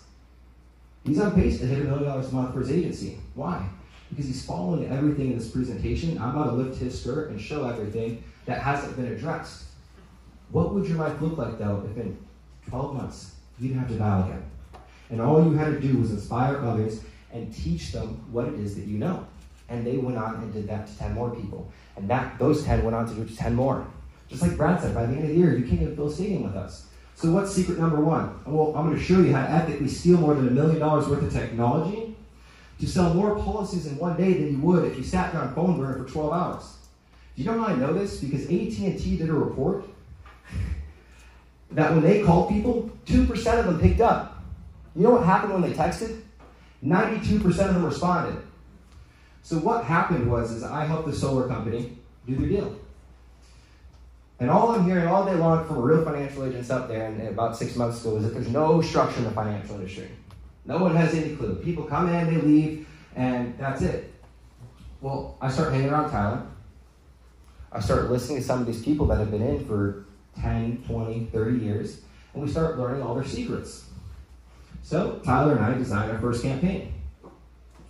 He's 1.03 1.19
on 1.19 1.33
pace 1.35 1.59
to 1.59 1.65
hit 1.65 1.79
a 1.79 1.83
million 1.83 2.05
dollars 2.05 2.31
a 2.31 2.35
month 2.35 2.53
for 2.53 2.61
his 2.61 2.71
agency. 2.71 3.17
Why? 3.35 3.67
Because 4.09 4.25
he's 4.25 4.45
following 4.45 4.89
everything 4.89 5.31
in 5.31 5.37
this 5.37 5.49
presentation. 5.49 6.17
I'm 6.17 6.29
about 6.29 6.51
to 6.51 6.53
lift 6.53 6.79
his 6.79 6.99
skirt 6.99 7.29
and 7.29 7.39
show 7.39 7.67
everything 7.67 8.23
that 8.45 8.61
hasn't 8.61 8.95
been 8.95 9.11
addressed. 9.11 9.65
What 10.51 10.73
would 10.73 10.87
your 10.87 10.97
life 10.97 11.21
look 11.21 11.37
like, 11.37 11.59
though, 11.59 11.87
if 11.89 11.97
in 11.97 12.17
12 12.69 12.95
months 12.95 13.35
you 13.59 13.67
didn't 13.67 13.81
have 13.81 13.89
to 13.89 13.97
dial 13.97 14.25
again? 14.25 14.43
And 15.11 15.21
all 15.21 15.43
you 15.43 15.53
had 15.53 15.73
to 15.73 15.79
do 15.79 15.97
was 15.97 16.11
inspire 16.11 16.57
others 16.57 17.01
and 17.31 17.53
teach 17.53 17.91
them 17.91 18.25
what 18.31 18.47
it 18.47 18.55
is 18.55 18.75
that 18.75 18.85
you 18.85 18.97
know. 18.97 19.25
And 19.69 19.85
they 19.85 19.97
went 19.97 20.17
on 20.17 20.35
and 20.35 20.51
did 20.51 20.67
that 20.67 20.87
to 20.87 20.97
10 20.97 21.13
more 21.13 21.29
people. 21.35 21.71
And 21.95 22.09
that 22.09 22.39
those 22.39 22.63
10 22.63 22.83
went 22.83 22.95
on 22.95 23.07
to 23.07 23.13
do 23.13 23.25
to 23.25 23.35
10 23.35 23.53
more. 23.53 23.85
Just 24.27 24.41
like 24.41 24.57
Brad 24.57 24.81
said, 24.81 24.95
by 24.95 25.05
the 25.05 25.13
end 25.13 25.23
of 25.23 25.29
the 25.29 25.35
year, 25.35 25.55
you 25.55 25.67
can't 25.67 25.81
even 25.81 25.95
fill 25.95 26.07
a 26.07 26.11
stadium 26.11 26.43
with 26.43 26.55
us. 26.55 26.87
So 27.15 27.31
what's 27.31 27.51
secret 27.51 27.77
number 27.77 27.99
one? 27.99 28.39
Well, 28.45 28.75
I'm 28.75 28.85
going 28.85 28.97
to 28.97 29.03
show 29.03 29.19
you 29.19 29.33
how 29.33 29.45
to 29.45 29.51
ethically 29.51 29.87
steal 29.87 30.17
more 30.17 30.33
than 30.33 30.47
a 30.47 30.51
million 30.51 30.79
dollars 30.79 31.07
worth 31.07 31.21
of 31.21 31.33
technology 31.33 32.08
to 32.79 32.87
sell 32.87 33.13
more 33.13 33.35
policies 33.35 33.87
in 33.87 33.97
one 33.97 34.17
day 34.17 34.33
than 34.33 34.51
you 34.51 34.59
would 34.59 34.85
if 34.85 34.97
you 34.97 35.03
sat 35.03 35.35
on 35.35 35.53
PhoneBurner 35.53 36.05
for 36.05 36.11
12 36.11 36.33
hours. 36.33 36.77
Do 37.35 37.43
you 37.43 37.51
know 37.51 37.59
how 37.59 37.67
I 37.67 37.75
know 37.75 37.93
this? 37.93 38.19
Because 38.19 38.45
AT&T 38.45 39.17
did 39.17 39.29
a 39.29 39.33
report 39.33 39.85
that 41.71 41.91
when 41.91 42.01
they 42.01 42.23
called 42.23 42.49
people, 42.49 42.89
2% 43.05 43.59
of 43.59 43.65
them 43.65 43.79
picked 43.79 44.01
up. 44.01 44.43
You 44.95 45.03
know 45.03 45.11
what 45.11 45.25
happened 45.25 45.53
when 45.53 45.61
they 45.61 45.73
texted? 45.73 46.21
92% 46.83 47.45
of 47.45 47.55
them 47.55 47.85
responded. 47.85 48.41
So 49.43 49.57
what 49.57 49.83
happened 49.83 50.29
was 50.29 50.51
is 50.51 50.63
I 50.63 50.85
helped 50.85 51.07
the 51.07 51.15
solar 51.15 51.47
company 51.47 51.97
do 52.27 52.35
their 52.35 52.47
deal. 52.47 52.79
And 54.39 54.49
all 54.49 54.71
I'm 54.71 54.85
hearing 54.85 55.07
all 55.07 55.25
day 55.25 55.35
long 55.35 55.67
from 55.67 55.77
a 55.77 55.81
real 55.81 56.03
financial 56.05 56.45
agents 56.45 56.69
up 56.69 56.87
there, 56.87 57.07
and 57.07 57.27
about 57.27 57.57
six 57.57 57.75
months 57.75 58.01
ago, 58.01 58.17
is 58.17 58.23
that 58.23 58.33
there's 58.33 58.47
no 58.47 58.81
structure 58.81 59.17
in 59.17 59.25
the 59.25 59.31
financial 59.31 59.75
industry. 59.75 60.09
No 60.69 60.77
one 60.77 60.95
has 60.95 61.15
any 61.15 61.35
clue. 61.35 61.55
People 61.55 61.83
come 61.83 62.13
in, 62.13 62.31
they 62.31 62.39
leave, 62.39 62.87
and 63.15 63.57
that's 63.57 63.81
it. 63.81 64.13
Well, 65.01 65.35
I 65.41 65.49
start 65.49 65.73
hanging 65.73 65.89
around 65.89 66.11
Tyler. 66.11 66.43
I 67.71 67.79
start 67.79 68.11
listening 68.11 68.37
to 68.37 68.43
some 68.43 68.61
of 68.61 68.67
these 68.67 68.83
people 68.83 69.07
that 69.07 69.17
have 69.17 69.31
been 69.31 69.41
in 69.41 69.65
for 69.65 70.05
10, 70.39 70.83
20, 70.85 71.25
30 71.33 71.57
years, 71.57 72.01
and 72.35 72.43
we 72.43 72.47
start 72.51 72.77
learning 72.77 73.01
all 73.01 73.15
their 73.15 73.25
secrets. 73.25 73.85
So 74.83 75.19
Tyler 75.25 75.55
and 75.55 75.65
I 75.65 75.73
designed 75.75 76.11
our 76.11 76.19
first 76.19 76.43
campaign, 76.43 76.93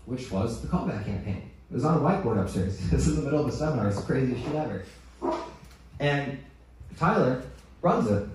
which 0.05 0.31
was 0.31 0.61
the 0.61 0.69
callback 0.69 1.03
campaign. 1.03 1.51
It 1.69 1.73
was 1.73 1.83
on 1.83 1.97
a 1.97 1.99
whiteboard 1.99 2.41
upstairs. 2.41 2.79
this 2.89 3.07
is 3.07 3.17
the 3.17 3.23
middle 3.23 3.41
of 3.41 3.51
the 3.51 3.57
seminar. 3.57 3.89
It's 3.89 3.97
the 3.99 4.03
craziest 4.03 4.41
shit 4.41 4.55
ever. 4.55 4.85
And 5.99 6.39
Tyler 6.97 7.43
runs 7.81 8.07
it. 8.09 8.25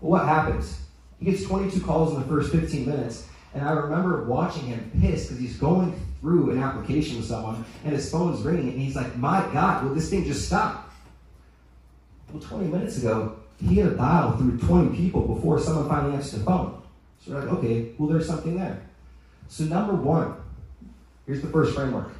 Well, 0.00 0.10
what 0.10 0.26
happens? 0.26 0.76
He 1.20 1.26
gets 1.26 1.44
22 1.44 1.82
calls 1.82 2.14
in 2.14 2.20
the 2.20 2.26
first 2.26 2.50
15 2.50 2.84
minutes, 2.84 3.28
and 3.56 3.66
I 3.66 3.72
remember 3.72 4.24
watching 4.24 4.64
him 4.64 4.90
pissed 5.00 5.28
because 5.28 5.40
he's 5.40 5.56
going 5.56 5.98
through 6.20 6.50
an 6.50 6.62
application 6.62 7.16
with 7.16 7.26
someone, 7.26 7.64
and 7.84 7.94
his 7.94 8.10
phone's 8.10 8.42
ringing, 8.42 8.68
and 8.68 8.80
he's 8.80 8.94
like, 8.94 9.16
"My 9.16 9.40
God, 9.52 9.84
will 9.84 9.94
this 9.94 10.10
thing 10.10 10.24
just 10.24 10.46
stop?" 10.46 10.92
Well, 12.32 12.42
20 12.42 12.66
minutes 12.68 12.98
ago, 12.98 13.36
he 13.60 13.76
had 13.76 13.92
a 13.92 13.96
dial 13.96 14.36
through 14.36 14.58
20 14.58 14.94
people 14.96 15.22
before 15.22 15.58
someone 15.58 15.88
finally 15.88 16.14
answered 16.14 16.40
the 16.40 16.44
phone. 16.44 16.82
So 17.24 17.32
we're 17.32 17.40
like, 17.40 17.58
okay, 17.58 17.92
well, 17.98 18.08
there's 18.08 18.26
something 18.26 18.58
there. 18.58 18.82
So 19.48 19.64
number 19.64 19.94
one, 19.94 20.34
here's 21.24 21.40
the 21.40 21.48
first 21.48 21.74
framework. 21.74 22.10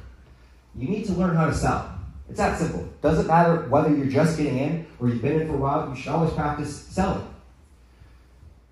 You 0.75 0.87
need 0.87 1.05
to 1.05 1.13
learn 1.13 1.35
how 1.35 1.45
to 1.45 1.53
sell. 1.53 1.93
It's 2.29 2.37
that 2.37 2.57
simple. 2.57 2.87
Doesn't 3.01 3.27
matter 3.27 3.67
whether 3.69 3.93
you're 3.93 4.07
just 4.07 4.37
getting 4.37 4.57
in 4.57 4.87
or 4.99 5.09
you've 5.09 5.21
been 5.21 5.41
in 5.41 5.47
for 5.47 5.53
a 5.53 5.57
while, 5.57 5.89
you 5.89 5.95
should 5.95 6.11
always 6.11 6.33
practice 6.33 6.75
selling. 6.75 7.27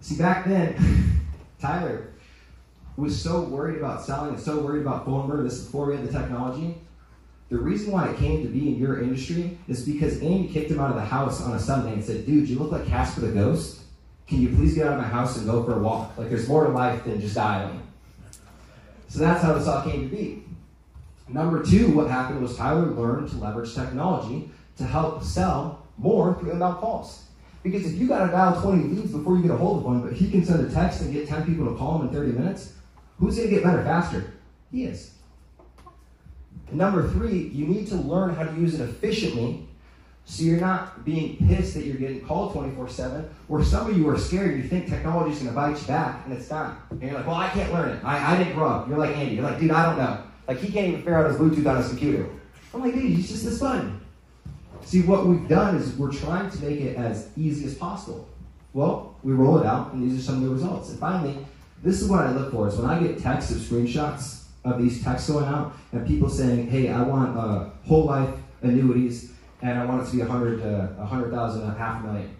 See, 0.01 0.17
back 0.17 0.45
then, 0.45 1.22
Tyler 1.60 2.10
was 2.97 3.19
so 3.19 3.41
worried 3.41 3.77
about 3.77 4.03
selling 4.03 4.35
and 4.35 4.39
so 4.39 4.59
worried 4.59 4.81
about 4.81 5.05
phone 5.05 5.27
number, 5.27 5.43
this 5.43 5.53
is 5.53 5.65
before 5.65 5.87
we 5.87 5.95
had 5.95 6.07
the 6.07 6.11
technology. 6.11 6.75
The 7.49 7.57
reason 7.57 7.91
why 7.91 8.09
it 8.09 8.17
came 8.17 8.41
to 8.41 8.49
be 8.49 8.69
in 8.69 8.77
your 8.77 9.01
industry 9.01 9.57
is 9.67 9.85
because 9.85 10.21
Amy 10.23 10.47
kicked 10.47 10.71
him 10.71 10.79
out 10.79 10.89
of 10.89 10.95
the 10.95 11.05
house 11.05 11.41
on 11.41 11.53
a 11.53 11.59
Sunday 11.59 11.93
and 11.93 12.03
said, 12.03 12.25
Dude, 12.25 12.49
you 12.49 12.57
look 12.57 12.71
like 12.71 12.87
Casper 12.87 13.21
the 13.21 13.31
Ghost. 13.31 13.81
Can 14.27 14.41
you 14.41 14.49
please 14.49 14.73
get 14.73 14.87
out 14.87 14.93
of 14.93 14.99
my 14.99 15.07
house 15.07 15.37
and 15.37 15.45
go 15.45 15.63
for 15.63 15.75
a 15.75 15.79
walk? 15.79 16.17
Like, 16.17 16.29
there's 16.29 16.47
more 16.47 16.65
to 16.65 16.71
life 16.71 17.03
than 17.03 17.21
just 17.21 17.35
dialing. 17.35 17.81
So 19.07 19.19
that's 19.19 19.43
how 19.43 19.53
this 19.53 19.67
all 19.67 19.83
came 19.83 20.09
to 20.09 20.15
be. 20.15 20.43
Number 21.27 21.63
two, 21.63 21.91
what 21.93 22.09
happened 22.09 22.41
was 22.41 22.57
Tyler 22.57 22.87
learned 22.87 23.29
to 23.29 23.37
leverage 23.37 23.75
technology 23.75 24.49
to 24.77 24.83
help 24.83 25.23
sell 25.23 25.85
more 25.97 26.33
through 26.35 26.51
inbound 26.51 26.77
calls. 26.77 27.23
Because 27.63 27.85
if 27.85 27.99
you 27.99 28.07
got 28.07 28.25
to 28.25 28.31
dial 28.31 28.61
20 28.61 28.83
leads 28.95 29.11
before 29.11 29.37
you 29.37 29.43
get 29.43 29.51
a 29.51 29.57
hold 29.57 29.79
of 29.79 29.85
one, 29.85 30.01
but 30.01 30.13
he 30.13 30.29
can 30.29 30.45
send 30.45 30.65
a 30.65 30.71
text 30.71 31.01
and 31.01 31.13
get 31.13 31.27
10 31.27 31.45
people 31.45 31.65
to 31.65 31.75
call 31.75 31.99
him 31.99 32.07
in 32.07 32.13
30 32.13 32.33
minutes, 32.33 32.73
who's 33.19 33.36
going 33.36 33.50
to 33.50 33.55
get 33.55 33.63
better 33.63 33.84
faster? 33.84 34.34
He 34.72 34.86
is. 34.86 35.12
Number 36.72 37.10
three, 37.10 37.50
you 37.50 37.67
need 37.67 37.88
to 37.88 37.95
learn 37.95 38.36
how 38.36 38.43
to 38.43 38.53
use 38.55 38.79
it 38.79 38.81
efficiently 38.81 39.67
so 40.27 40.43
you're 40.43 40.60
not 40.60 41.05
being 41.05 41.38
pissed 41.48 41.75
that 41.75 41.86
you're 41.86 41.98
getting 41.98 42.22
called 42.22 42.53
24 42.53 42.89
7, 42.89 43.29
or 43.48 43.63
some 43.63 43.89
of 43.89 43.95
you 43.95 44.10
are 44.10 44.17
scared, 44.17 44.57
you 44.57 44.67
think 44.67 44.89
technology 44.89 45.31
is 45.31 45.38
going 45.38 45.50
to 45.50 45.55
bite 45.55 45.79
you 45.79 45.88
back, 45.88 46.25
and 46.25 46.34
it's 46.34 46.50
not. 46.50 46.79
And 46.89 47.01
you're 47.03 47.13
like, 47.13 47.27
well, 47.27 47.36
I 47.36 47.48
can't 47.50 47.72
learn 47.72 47.89
it. 47.89 48.03
I, 48.03 48.34
I 48.34 48.38
didn't 48.38 48.55
grow 48.55 48.67
up. 48.67 48.88
You're 48.88 48.98
like 48.98 49.15
Andy. 49.15 49.36
You're 49.36 49.43
like, 49.43 49.60
dude, 49.60 49.69
I 49.69 49.86
don't 49.86 50.00
know. 50.00 50.24
Like 50.48 50.57
he 50.57 50.72
can't 50.72 50.88
even 50.88 51.00
figure 51.01 51.15
out 51.15 51.29
his 51.29 51.39
Bluetooth 51.39 51.69
on 51.69 51.77
his 51.77 51.89
computer. 51.89 52.27
I'm 52.74 52.81
like, 52.81 52.95
dude, 52.95 53.03
he's 53.03 53.29
just 53.29 53.45
this 53.45 53.60
fun. 53.60 54.01
See, 54.81 55.01
what 55.03 55.27
we've 55.27 55.48
done 55.48 55.75
is 55.75 55.95
we're 55.95 56.12
trying 56.12 56.50
to 56.50 56.63
make 56.63 56.81
it 56.81 56.98
as 56.98 57.29
easy 57.38 57.65
as 57.65 57.75
possible. 57.75 58.27
Well, 58.74 59.15
we 59.24 59.34
roll 59.34 59.60
it 59.60 59.65
out, 59.65 59.93
and 59.93 60.03
these 60.03 60.19
are 60.19 60.24
some 60.24 60.36
of 60.36 60.43
the 60.43 60.50
results. 60.50 60.89
And 60.89 61.00
finally, 61.00 61.38
this 61.84 62.01
is 62.01 62.08
what 62.10 62.22
I 62.22 62.32
look 62.32 62.51
for: 62.51 62.67
is 62.67 62.75
when 62.75 62.89
I 62.89 63.01
get 63.01 63.20
texts 63.20 63.51
of 63.51 63.58
screenshots 63.58 64.44
of 64.63 64.82
these 64.82 65.03
texts 65.03 65.29
going 65.29 65.46
out, 65.46 65.74
and 65.91 66.05
people 66.08 66.29
saying, 66.29 66.67
"Hey, 66.67 66.89
I 66.89 67.01
want 67.03 67.38
uh, 67.38 67.70
whole 67.86 68.05
life 68.05 68.29
annuities, 68.62 69.32
and 69.62 69.79
I 69.79 69.86
want 69.86 70.08
it 70.08 70.12
to 70.12 70.15
be 70.15 70.22
a 70.22 70.25
hundred 70.25 70.62
to 70.62 70.96
a 71.00 71.05
hundred 71.05 71.32
thousand, 71.32 71.63
a 71.63 71.74
half 71.74 72.03
million. 72.03 72.36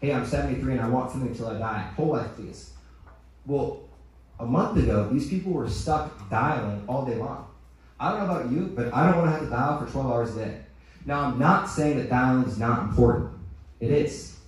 Hey, 0.00 0.12
I'm 0.12 0.24
73 0.24 0.74
and 0.74 0.80
I 0.80 0.88
want 0.88 1.10
something 1.10 1.30
until 1.30 1.48
I 1.48 1.58
die. 1.58 1.90
Whole 1.96 2.12
life, 2.12 2.34
please. 2.36 2.70
Well, 3.46 3.88
a 4.38 4.46
month 4.46 4.78
ago, 4.78 5.08
these 5.08 5.28
people 5.28 5.52
were 5.52 5.68
stuck 5.68 6.30
dialing 6.30 6.84
all 6.86 7.04
day 7.04 7.16
long. 7.16 7.48
I 7.98 8.12
don't 8.12 8.26
know 8.26 8.36
about 8.36 8.52
you, 8.52 8.72
but 8.76 8.94
I 8.94 9.06
don't 9.06 9.18
want 9.18 9.26
to 9.26 9.32
have 9.32 9.40
to 9.40 9.50
dial 9.50 9.84
for 9.84 9.90
12 9.90 10.06
hours 10.06 10.36
a 10.36 10.44
day. 10.44 10.60
Now, 11.04 11.22
I'm 11.22 11.38
not 11.38 11.68
saying 11.68 11.98
that 11.98 12.10
dialing 12.10 12.44
is 12.44 12.58
not 12.58 12.84
important. 12.84 13.30
It 13.80 13.90
is. 13.90 14.38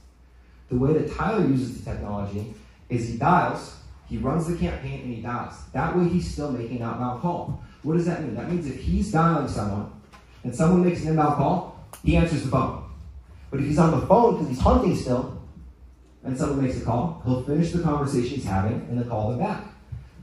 The 0.69 0.77
way 0.77 0.93
that 0.93 1.13
Tyler 1.17 1.45
uses 1.45 1.83
the 1.83 1.91
technology 1.91 2.55
is 2.89 3.09
he 3.09 3.19
dials, 3.19 3.77
he 4.11 4.19
runs 4.19 4.49
the 4.49 4.57
campaign, 4.57 5.03
and 5.03 5.15
he 5.15 5.23
dials. 5.23 5.55
That 5.73 5.97
way, 5.97 6.09
he's 6.09 6.29
still 6.29 6.51
making 6.51 6.83
outbound 6.83 7.23
call. 7.23 7.63
What 7.83 7.97
does 7.97 8.07
that 8.07 8.23
mean? 8.23 8.35
That 8.35 8.51
means 8.51 8.67
if 8.67 8.81
he's 8.81 9.13
dialing 9.13 9.47
someone 9.47 9.93
and 10.43 10.55
someone 10.55 10.85
makes 10.85 11.03
an 11.03 11.11
inbound 11.11 11.37
call, 11.37 11.87
he 12.05 12.17
answers 12.17 12.43
the 12.43 12.51
phone. 12.51 12.85
But 13.53 13.61
if 13.61 13.67
he's 13.67 13.79
on 13.79 14.01
the 14.01 14.07
phone 14.07 14.35
because 14.35 14.49
he's 14.49 14.61
hunting 14.61 14.97
still, 14.97 15.41
and 16.25 16.37
someone 16.37 16.63
makes 16.63 16.77
a 16.77 16.85
call, 16.85 17.23
he'll 17.25 17.45
finish 17.45 17.71
the 17.71 17.83
conversation 17.83 18.31
he's 18.35 18.45
having 18.45 18.87
and 18.91 18.99
then 18.99 19.09
call 19.09 19.31
them 19.31 19.39
back. 19.39 19.65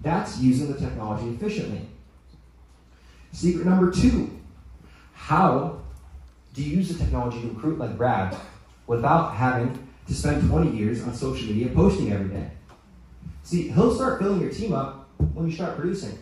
That's 0.01 0.38
using 0.39 0.72
the 0.72 0.77
technology 0.77 1.29
efficiently. 1.29 1.88
Secret 3.32 3.65
number 3.65 3.89
two 3.89 4.38
how 5.13 5.79
do 6.53 6.63
you 6.63 6.77
use 6.77 6.89
the 6.89 7.03
technology 7.03 7.41
to 7.41 7.48
recruit 7.50 7.77
like 7.77 7.98
Brad 7.98 8.36
without 8.86 9.34
having 9.34 9.88
to 10.08 10.13
spend 10.13 10.48
20 10.50 10.77
years 10.77 11.03
on 11.03 11.13
social 11.13 11.48
media 11.48 11.70
posting 11.70 12.12
every 12.12 12.29
day? 12.29 12.50
See, 13.48 13.70
he'll 13.70 13.96
start 13.96 14.20
filling 14.20 14.42
your 14.42 14.51
team 14.51 14.74
up 14.74 15.08
when 15.34 15.48
you 15.48 15.56
start 15.56 15.77
producing. 15.77 16.20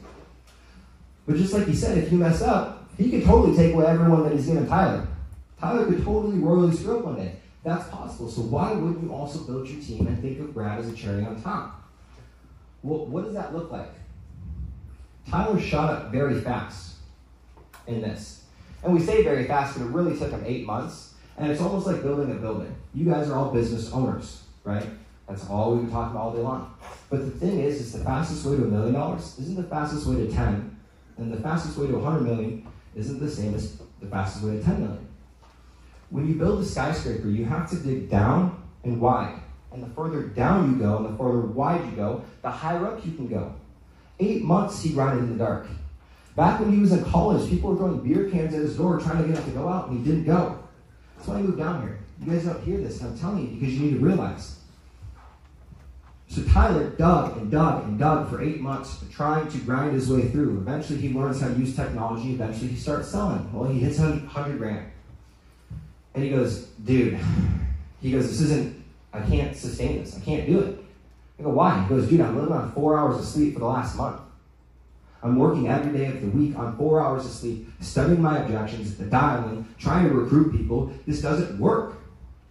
But 1.25 1.37
just 1.37 1.53
like 1.53 1.65
he 1.65 1.73
said, 1.73 1.97
if 1.97 2.11
you 2.11 2.19
mess 2.19 2.43
up, 2.43 2.87
he 2.99 3.09
could 3.09 3.23
totally 3.23 3.57
take 3.57 3.73
away 3.73 3.87
everyone 3.87 4.21
that 4.25 4.33
he's 4.33 4.45
given 4.45 4.67
Tyler. 4.67 5.07
Tyler 5.59 5.87
could 5.87 6.03
totally 6.03 6.37
royally 6.37 6.75
screw 6.75 6.99
up 6.99 7.05
one 7.05 7.15
day. 7.15 7.37
That's 7.63 7.89
possible. 7.89 8.29
So 8.29 8.41
why 8.41 8.73
wouldn't 8.73 9.01
you 9.01 9.11
also 9.11 9.39
build 9.39 9.67
your 9.67 9.81
team 9.81 10.05
and 10.05 10.21
think 10.21 10.39
of 10.39 10.53
Brad 10.53 10.77
as 10.77 10.87
a 10.87 10.95
cherry 10.95 11.25
on 11.25 11.41
top? 11.41 11.89
Well, 12.83 13.07
what 13.07 13.23
does 13.23 13.33
that 13.33 13.55
look 13.55 13.71
like? 13.71 13.89
Tyler 15.27 15.59
shot 15.59 15.91
up 15.91 16.11
very 16.11 16.39
fast 16.41 16.97
in 17.87 18.01
this. 18.01 18.43
And 18.83 18.93
we 18.93 18.99
say 18.99 19.23
very 19.23 19.47
fast, 19.47 19.79
but 19.79 19.87
it 19.87 19.89
really 19.89 20.15
took 20.15 20.29
him 20.29 20.43
eight 20.45 20.67
months. 20.67 21.15
And 21.39 21.51
it's 21.51 21.59
almost 21.59 21.87
like 21.87 22.03
building 22.03 22.29
a 22.29 22.35
building. 22.35 22.75
You 22.93 23.05
guys 23.05 23.31
are 23.31 23.35
all 23.35 23.51
business 23.51 23.91
owners, 23.91 24.43
right? 24.63 24.85
That's 25.27 25.49
all 25.49 25.71
we've 25.71 25.85
been 25.85 25.91
talking 25.91 26.11
about 26.11 26.21
all 26.21 26.33
day 26.33 26.41
long. 26.41 26.74
But 27.09 27.25
the 27.25 27.31
thing 27.31 27.59
is, 27.59 27.79
is 27.79 27.93
the 27.93 28.03
fastest 28.03 28.45
way 28.45 28.57
to 28.57 28.63
a 28.63 28.67
million 28.67 28.93
dollars 28.93 29.37
isn't 29.39 29.55
the 29.55 29.63
fastest 29.63 30.07
way 30.07 30.15
to 30.15 30.31
10, 30.31 30.77
and 31.17 31.31
the 31.31 31.41
fastest 31.41 31.77
way 31.77 31.87
to 31.87 31.93
100 31.93 32.21
million 32.21 32.67
isn't 32.95 33.19
the 33.19 33.29
same 33.29 33.53
as 33.53 33.77
the 33.99 34.07
fastest 34.07 34.43
way 34.43 34.57
to 34.57 34.63
10 34.63 34.81
million. 34.81 35.07
When 36.09 36.27
you 36.27 36.35
build 36.35 36.61
a 36.61 36.65
skyscraper, 36.65 37.29
you 37.29 37.45
have 37.45 37.69
to 37.69 37.75
dig 37.77 38.09
down 38.09 38.63
and 38.83 38.99
wide. 38.99 39.39
And 39.71 39.83
the 39.83 39.89
further 39.89 40.23
down 40.23 40.71
you 40.71 40.79
go 40.79 40.97
and 40.97 41.13
the 41.13 41.17
further 41.17 41.41
wide 41.41 41.85
you 41.85 41.91
go, 41.95 42.23
the 42.41 42.49
higher 42.49 42.85
up 42.87 43.05
you 43.05 43.11
can 43.11 43.27
go. 43.27 43.53
Eight 44.19 44.41
months 44.41 44.81
he 44.81 44.93
grinded 44.93 45.25
in 45.25 45.37
the 45.37 45.43
dark. 45.43 45.67
Back 46.35 46.59
when 46.59 46.71
he 46.71 46.79
was 46.79 46.91
in 46.91 47.03
college, 47.03 47.49
people 47.49 47.71
were 47.71 47.77
throwing 47.77 47.99
beer 47.99 48.29
cans 48.29 48.53
at 48.53 48.61
his 48.61 48.77
door 48.77 48.99
trying 48.99 49.21
to 49.21 49.27
get 49.27 49.37
him 49.37 49.45
to 49.45 49.51
go 49.51 49.67
out, 49.67 49.89
and 49.89 49.97
he 49.97 50.09
didn't 50.09 50.25
go. 50.25 50.59
That's 51.15 51.27
why 51.27 51.37
he 51.37 51.43
moved 51.43 51.57
down 51.57 51.81
here. 51.81 51.99
You 52.21 52.31
guys 52.31 52.45
don't 52.45 52.63
hear 52.63 52.77
this, 52.77 53.01
I'm 53.01 53.17
telling 53.17 53.41
you 53.41 53.59
because 53.59 53.73
you 53.73 53.81
need 53.81 53.99
to 53.99 54.05
realize. 54.05 54.59
So 56.27 56.43
Tyler 56.43 56.89
dug 56.91 57.37
and 57.37 57.51
dug 57.51 57.85
and 57.85 57.99
dug 57.99 58.29
for 58.29 58.41
eight 58.41 58.59
months, 58.59 59.03
trying 59.11 59.47
to 59.49 59.57
grind 59.59 59.93
his 59.93 60.11
way 60.11 60.27
through. 60.29 60.57
Eventually, 60.57 60.99
he 60.99 61.13
learns 61.13 61.39
how 61.39 61.47
to 61.47 61.53
use 61.53 61.75
technology. 61.75 62.33
Eventually, 62.33 62.69
he 62.69 62.75
starts 62.75 63.09
selling. 63.09 63.51
Well, 63.53 63.69
he 63.69 63.79
hits 63.79 63.99
100 63.99 64.57
grand. 64.57 64.91
And 66.13 66.23
he 66.23 66.29
goes, 66.29 66.65
dude, 66.83 67.19
he 68.01 68.11
goes, 68.11 68.27
this 68.27 68.41
isn't, 68.41 68.83
I 69.13 69.21
can't 69.21 69.55
sustain 69.55 69.99
this. 69.99 70.17
I 70.17 70.21
can't 70.21 70.47
do 70.47 70.59
it. 70.59 70.83
I 71.39 71.43
go, 71.43 71.49
why? 71.49 71.81
He 71.83 71.89
goes, 71.89 72.09
dude, 72.09 72.21
I'm 72.21 72.35
living 72.37 72.53
on 72.53 72.71
four 72.71 72.97
hours 72.97 73.17
of 73.17 73.25
sleep 73.25 73.53
for 73.53 73.59
the 73.59 73.65
last 73.65 73.95
month. 73.97 74.21
I'm 75.21 75.37
working 75.37 75.67
every 75.67 75.97
day 75.97 76.05
of 76.05 76.21
the 76.21 76.27
week 76.27 76.57
on 76.57 76.77
four 76.77 77.01
hours 77.01 77.25
of 77.25 77.31
sleep, 77.31 77.67
studying 77.81 78.21
my 78.21 78.39
objections, 78.39 78.95
the 78.95 79.05
dialing, 79.05 79.67
trying 79.79 80.07
to 80.07 80.13
recruit 80.13 80.51
people. 80.51 80.93
This 81.07 81.21
doesn't 81.21 81.59
work. 81.59 81.97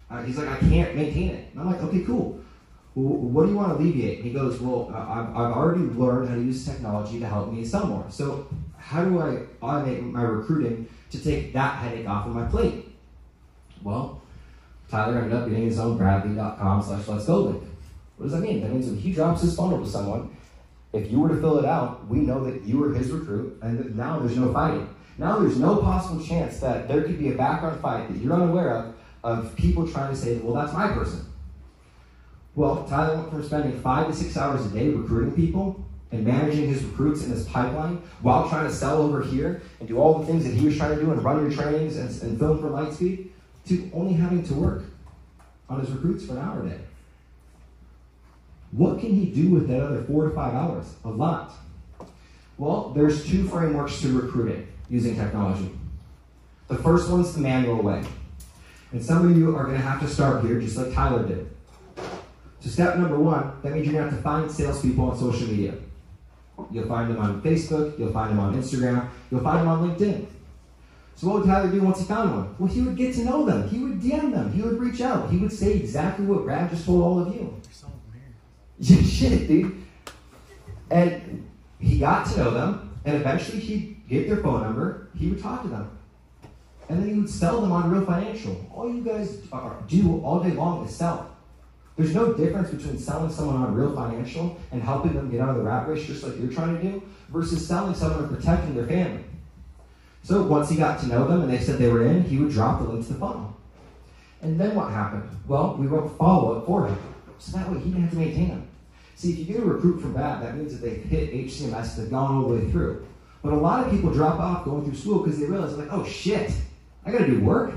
Uh, 0.09 0.21
he's 0.23 0.37
like, 0.37 0.49
I 0.49 0.57
can't 0.57 0.95
maintain 0.95 1.29
it. 1.29 1.51
And 1.51 1.61
I'm 1.61 1.71
like, 1.71 1.81
okay, 1.81 2.01
cool. 2.01 2.39
What 2.95 3.43
do 3.45 3.51
you 3.51 3.57
want 3.57 3.77
to 3.77 3.83
alleviate? 3.83 4.23
He 4.23 4.31
goes, 4.31 4.61
well, 4.61 4.89
I've, 4.95 5.29
I've 5.29 5.51
already 5.51 5.83
learned 5.83 6.29
how 6.29 6.35
to 6.35 6.41
use 6.41 6.65
technology 6.65 7.19
to 7.19 7.27
help 7.27 7.51
me 7.51 7.65
sell 7.65 7.87
more. 7.87 8.05
So 8.09 8.47
how 8.77 9.03
do 9.03 9.19
I 9.19 9.43
automate 9.61 10.11
my 10.11 10.21
recruiting 10.21 10.87
to 11.11 11.21
take 11.21 11.51
that 11.53 11.75
headache 11.79 12.07
off 12.07 12.25
of 12.25 12.33
my 12.33 12.45
plate? 12.47 12.85
Well, 13.83 14.21
Tyler 14.89 15.17
ended 15.17 15.33
up 15.33 15.49
getting 15.49 15.65
his 15.65 15.77
own 15.77 15.99
bradlea.com 15.99 16.81
slash 16.83 17.07
let's 17.07 17.25
go 17.25 17.41
link. 17.41 17.63
What 18.15 18.27
does 18.27 18.31
that 18.31 18.41
mean? 18.41 18.61
That 18.61 18.71
means 18.71 18.85
when 18.85 18.97
he 18.97 19.11
drops 19.11 19.41
his 19.41 19.57
funnel 19.57 19.83
to 19.83 19.89
someone, 19.89 20.35
if 20.93 21.11
you 21.11 21.19
were 21.19 21.29
to 21.29 21.41
fill 21.41 21.59
it 21.59 21.65
out, 21.65 22.07
we 22.07 22.19
know 22.19 22.45
that 22.45 22.61
you 22.63 22.77
were 22.77 22.93
his 22.93 23.11
recruit 23.11 23.59
and 23.61 23.93
now 23.97 24.19
there's 24.19 24.37
no 24.37 24.53
fighting. 24.53 24.87
Now 25.17 25.39
there's 25.39 25.59
no 25.59 25.77
possible 25.77 26.23
chance 26.23 26.59
that 26.61 26.87
there 26.87 27.03
could 27.03 27.19
be 27.19 27.33
a 27.33 27.35
background 27.35 27.81
fight 27.81 28.07
that 28.07 28.17
you're 28.17 28.31
unaware 28.31 28.73
of 28.73 28.95
of 29.25 29.55
people 29.55 29.87
trying 29.87 30.13
to 30.13 30.15
say, 30.15 30.37
well, 30.37 30.53
that's 30.53 30.71
my 30.71 30.87
person. 30.89 31.25
Well, 32.55 32.85
Tyler 32.87 33.17
went 33.17 33.29
from 33.31 33.43
spending 33.43 33.79
five 33.81 34.07
to 34.07 34.13
six 34.13 34.37
hours 34.37 34.65
a 34.65 34.69
day 34.69 34.89
recruiting 34.89 35.33
people 35.33 35.83
and 36.11 36.25
managing 36.25 36.69
his 36.69 36.83
recruits 36.83 37.23
in 37.25 37.31
his 37.31 37.45
pipeline 37.45 37.97
while 38.21 38.47
trying 38.47 38.65
to 38.67 38.73
sell 38.73 39.01
over 39.01 39.21
here 39.21 39.61
and 39.79 39.89
do 39.89 39.97
all 39.97 40.19
the 40.19 40.25
things 40.25 40.45
that 40.45 40.53
he 40.53 40.65
was 40.65 40.77
trying 40.77 40.95
to 40.95 41.01
do 41.03 41.11
and 41.11 41.21
run 41.23 41.41
your 41.41 41.51
trainings 41.51 41.97
and, 41.97 42.09
and 42.21 42.39
film 42.39 42.59
for 42.59 42.69
Lightspeed 42.69 43.27
to 43.67 43.91
only 43.93 44.13
having 44.13 44.43
to 44.43 44.53
work 44.53 44.85
on 45.67 45.81
his 45.81 45.89
recruits 45.89 46.25
for 46.25 46.33
an 46.33 46.39
hour 46.39 46.65
a 46.65 46.69
day. 46.69 46.79
What 48.71 48.99
can 48.99 49.13
he 49.13 49.25
do 49.25 49.49
with 49.49 49.67
that 49.67 49.81
other 49.81 50.03
four 50.03 50.29
to 50.29 50.35
five 50.35 50.53
hours? 50.53 50.93
A 51.03 51.09
lot. 51.09 51.53
Well, 52.57 52.89
there's 52.95 53.27
two 53.27 53.47
frameworks 53.47 53.99
to 54.01 54.17
recruiting 54.17 54.67
using 54.89 55.15
technology. 55.15 55.71
The 56.67 56.75
first 56.75 57.09
one's 57.09 57.33
the 57.33 57.41
manual 57.41 57.81
way. 57.81 58.03
And 58.91 59.03
some 59.03 59.29
of 59.29 59.37
you 59.37 59.55
are 59.55 59.63
going 59.63 59.75
to 59.75 59.83
have 59.83 59.99
to 60.01 60.07
start 60.07 60.45
here 60.45 60.59
just 60.61 60.77
like 60.77 60.93
Tyler 60.93 61.27
did. 61.27 61.54
So, 62.65 62.71
step 62.71 62.97
number 62.97 63.19
one, 63.19 63.51
that 63.61 63.73
means 63.73 63.85
you're 63.85 63.93
going 63.93 64.05
to 64.05 64.09
have 64.09 64.17
to 64.17 64.23
find 64.23 64.51
salespeople 64.51 65.11
on 65.11 65.19
social 65.19 65.47
media. 65.47 65.75
You'll 66.71 66.87
find 66.87 67.11
them 67.11 67.21
on 67.21 67.39
Facebook, 67.43 67.99
you'll 67.99 68.11
find 68.11 68.31
them 68.31 68.39
on 68.39 68.55
Instagram, 68.55 69.07
you'll 69.29 69.43
find 69.43 69.59
them 69.59 69.67
on 69.67 69.87
LinkedIn. 69.87 70.25
So, 71.13 71.27
what 71.27 71.35
would 71.35 71.45
Tyler 71.45 71.69
do 71.69 71.79
once 71.83 71.99
he 71.99 72.05
found 72.05 72.35
one? 72.35 72.55
Well, 72.57 72.67
he 72.67 72.81
would 72.81 72.95
get 72.95 73.13
to 73.15 73.23
know 73.23 73.45
them, 73.45 73.69
he 73.69 73.77
would 73.77 74.01
DM 74.01 74.31
them, 74.31 74.51
he 74.51 74.63
would 74.63 74.79
reach 74.79 74.99
out, 74.99 75.29
he 75.29 75.37
would 75.37 75.53
say 75.53 75.73
exactly 75.73 76.25
what 76.25 76.43
Brad 76.43 76.71
just 76.71 76.87
told 76.87 77.03
all 77.03 77.19
of 77.19 77.27
you. 77.35 77.41
You're 77.41 77.71
selling 77.71 78.01
weird. 78.11 78.33
Yeah, 78.79 79.03
shit, 79.03 79.47
dude. 79.47 79.83
And 80.89 81.47
he 81.79 81.99
got 81.99 82.25
to 82.31 82.37
know 82.39 82.49
them, 82.49 82.97
and 83.05 83.17
eventually 83.17 83.59
he'd 83.59 84.09
get 84.09 84.27
their 84.27 84.37
phone 84.37 84.63
number, 84.63 85.09
he 85.15 85.27
would 85.27 85.39
talk 85.39 85.61
to 85.61 85.67
them. 85.67 85.95
And 86.89 86.99
then 86.99 87.09
he 87.09 87.19
would 87.19 87.29
sell 87.29 87.61
them 87.61 87.71
on 87.71 87.91
Real 87.91 88.05
Financial. 88.05 88.65
All 88.73 88.91
you 88.91 89.03
guys 89.03 89.37
are, 89.51 89.77
do 89.87 90.19
all 90.23 90.39
day 90.39 90.51
long 90.51 90.83
is 90.83 90.95
sell. 90.95 91.34
There's 91.97 92.13
no 92.13 92.33
difference 92.33 92.71
between 92.71 92.97
selling 92.97 93.31
someone 93.31 93.55
on 93.55 93.73
Real 93.73 93.95
Financial 93.95 94.59
and 94.71 94.81
helping 94.81 95.13
them 95.13 95.29
get 95.31 95.39
out 95.39 95.49
of 95.49 95.55
the 95.55 95.63
rat 95.63 95.87
race 95.87 96.05
just 96.05 96.23
like 96.23 96.37
you're 96.37 96.51
trying 96.51 96.75
to 96.75 96.81
do 96.81 97.01
versus 97.29 97.65
selling 97.65 97.95
someone 97.95 98.25
and 98.25 98.37
protecting 98.37 98.75
their 98.75 98.85
family. 98.85 99.23
So 100.23 100.43
once 100.43 100.69
he 100.69 100.75
got 100.75 100.99
to 101.01 101.07
know 101.07 101.27
them 101.27 101.43
and 101.43 101.53
they 101.53 101.59
said 101.59 101.77
they 101.77 101.87
were 101.87 102.05
in, 102.05 102.23
he 102.23 102.37
would 102.37 102.51
drop 102.51 102.81
the 102.81 102.89
link 102.89 103.05
to 103.07 103.13
the 103.13 103.19
funnel. 103.19 103.55
And 104.41 104.59
then 104.59 104.75
what 104.75 104.91
happened? 104.91 105.29
Well, 105.47 105.75
we 105.79 105.87
wrote 105.87 106.17
follow 106.17 106.57
up 106.57 106.65
for 106.65 106.87
him. 106.87 106.97
So 107.39 107.57
that 107.57 107.71
way 107.71 107.79
he 107.79 107.91
didn't 107.91 108.03
have 108.03 108.11
to 108.11 108.17
maintain 108.17 108.49
them. 108.49 108.67
See, 109.15 109.31
if 109.31 109.39
you 109.39 109.45
get 109.45 109.57
a 109.57 109.65
recruit 109.65 110.01
from 110.01 110.13
BAT, 110.13 110.41
that 110.41 110.57
means 110.57 110.73
that 110.73 110.85
they've 110.85 111.01
hit 111.03 111.31
HCMS, 111.31 111.95
they've 111.95 112.09
gone 112.09 112.35
all 112.35 112.49
the 112.49 112.55
way 112.55 112.71
through. 112.71 113.05
But 113.41 113.53
a 113.53 113.57
lot 113.57 113.85
of 113.85 113.91
people 113.91 114.11
drop 114.11 114.39
off 114.39 114.65
going 114.65 114.83
through 114.83 114.95
school 114.95 115.19
because 115.19 115.39
they 115.39 115.45
realize, 115.45 115.77
like, 115.77 115.91
oh 115.91 116.03
shit, 116.03 116.51
I 117.05 117.11
gotta 117.11 117.27
do 117.27 117.39
work. 117.39 117.73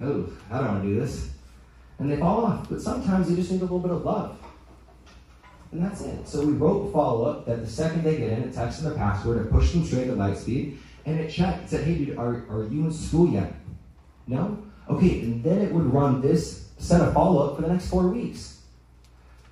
Oh, 0.00 0.28
I 0.50 0.58
don't 0.58 0.68
wanna 0.68 0.82
do 0.82 0.98
this. 0.98 1.30
And 1.98 2.10
they 2.10 2.16
fall 2.16 2.44
off. 2.44 2.68
But 2.68 2.80
sometimes 2.80 3.28
they 3.28 3.34
just 3.34 3.50
need 3.50 3.60
a 3.60 3.64
little 3.64 3.78
bit 3.78 3.90
of 3.90 4.04
love. 4.04 4.38
And 5.72 5.84
that's 5.84 6.00
it. 6.02 6.28
So 6.28 6.44
we 6.44 6.52
wrote 6.52 6.92
follow 6.92 7.24
up 7.26 7.46
that 7.46 7.60
the 7.60 7.66
second 7.66 8.04
they 8.04 8.16
get 8.16 8.30
in, 8.30 8.44
it 8.44 8.54
texts 8.54 8.82
them 8.82 8.92
the 8.92 8.98
password, 8.98 9.46
it 9.46 9.50
pushed 9.50 9.72
them 9.72 9.84
straight 9.84 10.06
to 10.06 10.12
Lightspeed, 10.12 10.76
and 11.04 11.20
it 11.20 11.30
checked, 11.30 11.64
it 11.64 11.70
said, 11.70 11.84
hey 11.84 11.96
dude, 11.96 12.16
are, 12.16 12.46
are 12.48 12.66
you 12.70 12.84
in 12.84 12.92
school 12.92 13.28
yet? 13.28 13.52
No? 14.26 14.62
Okay, 14.88 15.20
and 15.20 15.42
then 15.42 15.60
it 15.60 15.72
would 15.72 15.92
run 15.92 16.20
this 16.20 16.68
set 16.78 17.00
of 17.00 17.12
follow 17.12 17.46
up 17.46 17.56
for 17.56 17.62
the 17.62 17.68
next 17.68 17.88
four 17.88 18.08
weeks. 18.08 18.60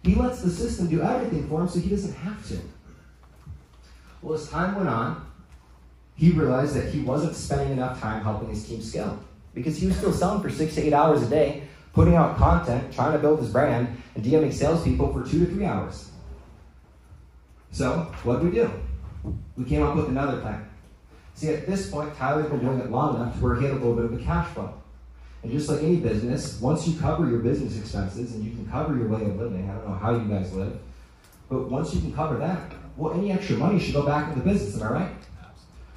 He 0.02 0.14
lets 0.14 0.42
the 0.42 0.50
system 0.50 0.88
do 0.88 1.02
everything 1.02 1.48
for 1.48 1.62
him 1.62 1.68
so 1.68 1.80
he 1.80 1.88
doesn't 1.88 2.14
have 2.14 2.46
to. 2.48 2.58
Well, 4.22 4.34
as 4.34 4.48
time 4.48 4.76
went 4.76 4.88
on, 4.88 5.26
he 6.16 6.30
realized 6.30 6.74
that 6.76 6.92
he 6.92 7.00
wasn't 7.00 7.34
spending 7.34 7.72
enough 7.72 8.00
time 8.00 8.22
helping 8.22 8.48
his 8.48 8.66
team 8.66 8.80
scale 8.80 9.18
because 9.54 9.76
he 9.76 9.86
was 9.86 9.96
still 9.96 10.12
selling 10.12 10.42
for 10.42 10.50
six 10.50 10.74
to 10.76 10.82
eight 10.82 10.92
hours 10.92 11.22
a 11.22 11.28
day, 11.28 11.64
putting 11.94 12.16
out 12.16 12.36
content, 12.36 12.92
trying 12.92 13.12
to 13.12 13.18
build 13.18 13.38
his 13.38 13.50
brand, 13.50 13.96
and 14.14 14.24
DMing 14.24 14.52
salespeople 14.52 15.12
for 15.12 15.28
two 15.28 15.46
to 15.46 15.46
three 15.46 15.64
hours. 15.64 16.10
So, 17.70 18.12
what 18.24 18.40
did 18.40 18.52
we 18.52 18.58
do? 18.58 18.70
We 19.56 19.64
came 19.64 19.82
up 19.82 19.96
with 19.96 20.08
another 20.08 20.40
plan. 20.40 20.68
See, 21.34 21.48
at 21.48 21.66
this 21.66 21.90
point, 21.90 22.14
Tyler's 22.16 22.50
been 22.50 22.60
doing 22.60 22.78
it 22.80 22.90
long 22.90 23.16
enough 23.16 23.34
to 23.34 23.42
where 23.42 23.56
he 23.56 23.64
had 23.64 23.72
a 23.72 23.78
little 23.78 23.94
bit 23.94 24.04
of 24.04 24.12
a 24.12 24.22
cash 24.22 24.48
flow. 24.54 24.74
And 25.42 25.52
just 25.52 25.68
like 25.68 25.82
any 25.82 25.96
business, 25.96 26.60
once 26.60 26.86
you 26.86 26.98
cover 26.98 27.28
your 27.28 27.40
business 27.40 27.78
expenses 27.78 28.34
and 28.34 28.44
you 28.44 28.50
can 28.50 28.66
cover 28.66 28.96
your 28.96 29.08
way 29.08 29.22
of 29.22 29.36
living, 29.36 29.68
I 29.68 29.74
don't 29.74 29.88
know 29.88 29.94
how 29.94 30.12
you 30.12 30.24
guys 30.28 30.52
live, 30.54 30.78
but 31.48 31.70
once 31.70 31.94
you 31.94 32.00
can 32.00 32.12
cover 32.12 32.38
that, 32.38 32.72
well, 32.96 33.12
any 33.12 33.30
extra 33.30 33.56
money 33.56 33.78
should 33.78 33.94
go 33.94 34.06
back 34.06 34.28
into 34.28 34.40
the 34.40 34.50
business, 34.50 34.80
am 34.80 34.88
I 34.88 34.92
right? 34.92 35.12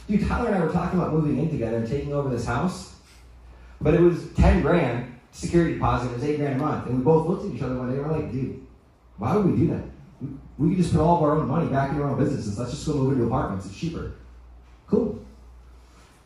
Dude, 0.08 0.28
Tyler 0.28 0.48
and 0.48 0.56
I 0.56 0.66
were 0.66 0.72
talking 0.72 1.00
about 1.00 1.14
moving 1.14 1.38
in 1.38 1.50
together 1.50 1.78
and 1.78 1.88
taking 1.88 2.14
over 2.14 2.30
this 2.30 2.46
house, 2.46 2.96
but 3.80 3.94
it 3.94 4.02
was 4.02 4.32
10 4.34 4.62
grand 4.62 5.07
security 5.32 5.76
deposit, 5.76 6.12
it 6.12 6.14
was 6.14 6.24
8 6.24 6.38
grand 6.38 6.62
a 6.62 6.64
month. 6.64 6.88
And 6.88 6.98
we 6.98 7.04
both 7.04 7.28
looked 7.28 7.46
at 7.46 7.56
each 7.56 7.62
other 7.62 7.76
one 7.76 7.90
day 7.90 7.98
and 7.98 8.06
we're 8.06 8.18
like, 8.18 8.32
dude, 8.32 8.66
why 9.18 9.36
would 9.36 9.46
we 9.46 9.58
do 9.58 9.68
that? 9.68 9.84
We 10.58 10.70
could 10.70 10.78
just 10.78 10.92
put 10.92 11.02
all 11.02 11.18
of 11.18 11.24
our 11.24 11.38
own 11.38 11.48
money 11.48 11.68
back 11.68 11.92
into 11.92 12.04
our 12.04 12.10
own 12.10 12.18
businesses. 12.18 12.58
Let's 12.58 12.72
just 12.72 12.86
go 12.88 12.94
move 12.96 13.14
into 13.14 13.26
apartments. 13.26 13.68
It's 13.68 13.78
cheaper. 13.78 14.14
Cool. 14.88 15.24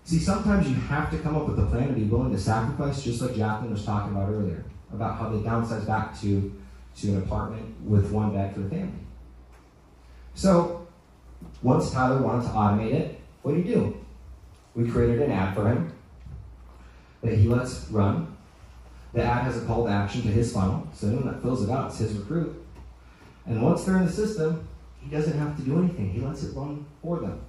See, 0.03 0.19
sometimes 0.19 0.67
you 0.67 0.75
have 0.75 1.11
to 1.11 1.17
come 1.19 1.35
up 1.35 1.47
with 1.47 1.59
a 1.59 1.65
plan 1.65 1.89
and 1.89 1.95
be 1.95 2.03
willing 2.03 2.31
to 2.31 2.39
sacrifice, 2.39 3.03
just 3.03 3.21
like 3.21 3.35
Jacqueline 3.35 3.71
was 3.71 3.85
talking 3.85 4.15
about 4.15 4.29
earlier, 4.29 4.63
about 4.93 5.17
how 5.17 5.29
they 5.29 5.37
downsized 5.37 5.85
back 5.85 6.19
to, 6.21 6.53
to 6.97 7.07
an 7.09 7.17
apartment 7.23 7.81
with 7.83 8.11
one 8.11 8.33
bed 8.33 8.53
for 8.53 8.61
the 8.61 8.69
family. 8.69 8.99
So, 10.33 10.87
once 11.61 11.91
Tyler 11.91 12.21
wanted 12.21 12.43
to 12.43 12.49
automate 12.49 12.93
it, 12.93 13.19
what 13.41 13.51
do 13.53 13.57
you 13.57 13.63
do? 13.63 14.05
We 14.75 14.89
created 14.89 15.21
an 15.21 15.31
app 15.31 15.55
for 15.55 15.67
him 15.67 15.93
that 17.21 17.37
he 17.37 17.47
lets 17.47 17.87
run. 17.89 18.30
The 19.13 19.23
ad 19.23 19.43
has 19.43 19.61
a 19.61 19.65
call 19.65 19.85
to 19.85 19.91
action 19.91 20.21
to 20.21 20.29
his 20.29 20.53
funnel, 20.53 20.87
so 20.93 21.07
anyone 21.07 21.27
that 21.27 21.41
fills 21.41 21.63
it 21.63 21.69
out 21.69 21.91
is 21.91 21.99
his 21.99 22.13
recruit. 22.13 22.65
And 23.45 23.61
once 23.61 23.83
they're 23.83 23.97
in 23.97 24.05
the 24.05 24.11
system, 24.11 24.67
he 25.01 25.09
doesn't 25.09 25.37
have 25.37 25.57
to 25.57 25.63
do 25.63 25.79
anything. 25.79 26.11
He 26.11 26.21
lets 26.21 26.43
it 26.43 26.55
run 26.55 26.85
for 27.01 27.19
them. 27.19 27.41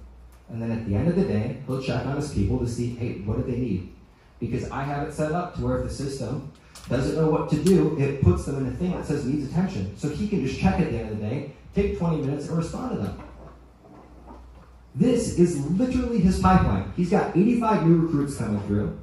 And 0.49 0.61
then 0.61 0.71
at 0.71 0.85
the 0.85 0.95
end 0.95 1.07
of 1.07 1.15
the 1.15 1.23
day, 1.23 1.57
he'll 1.65 1.81
check 1.81 2.05
on 2.05 2.17
his 2.17 2.33
people 2.33 2.59
to 2.59 2.67
see, 2.67 2.95
hey, 2.95 3.21
what 3.21 3.37
do 3.37 3.49
they 3.49 3.57
need? 3.57 3.93
Because 4.39 4.69
I 4.71 4.83
have 4.83 5.07
it 5.07 5.13
set 5.13 5.31
up 5.31 5.55
to 5.55 5.61
where 5.61 5.77
if 5.79 5.85
the 5.85 5.93
system 5.93 6.51
doesn't 6.89 7.15
know 7.15 7.29
what 7.29 7.49
to 7.51 7.63
do, 7.63 7.97
it 7.97 8.21
puts 8.21 8.45
them 8.45 8.57
in 8.57 8.73
a 8.73 8.75
thing 8.75 8.91
that 8.91 9.05
says 9.05 9.25
needs 9.25 9.49
attention. 9.49 9.95
So 9.97 10.09
he 10.09 10.27
can 10.27 10.45
just 10.45 10.59
check 10.59 10.79
at 10.79 10.91
the 10.91 10.97
end 10.97 11.11
of 11.11 11.19
the 11.19 11.23
day, 11.23 11.53
take 11.73 11.97
20 11.97 12.17
minutes, 12.17 12.47
and 12.49 12.57
respond 12.57 12.91
to 12.91 12.97
them. 13.03 13.23
This 14.95 15.39
is 15.39 15.65
literally 15.71 16.19
his 16.19 16.39
pipeline. 16.39 16.91
He's 16.95 17.09
got 17.09 17.35
85 17.35 17.87
new 17.87 17.97
recruits 18.05 18.37
coming 18.37 18.61
through. 18.67 18.99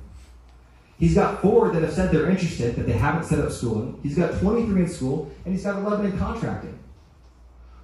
He's 1.01 1.15
got 1.15 1.41
four 1.41 1.73
that 1.73 1.83
have 1.83 1.95
said 1.95 2.13
they're 2.13 2.29
interested, 2.29 2.77
but 2.77 2.87
they 2.87 2.93
haven't 2.93 3.25
set 3.25 3.39
up 3.39 3.51
schooling. 3.51 3.99
He's 4.03 4.17
got 4.17 4.39
23 4.39 4.83
in 4.83 4.89
school, 4.89 5.33
and 5.47 5.55
he's 5.55 5.65
got 5.65 5.79
11 5.79 6.13
in 6.13 6.19
contracting. 6.19 6.79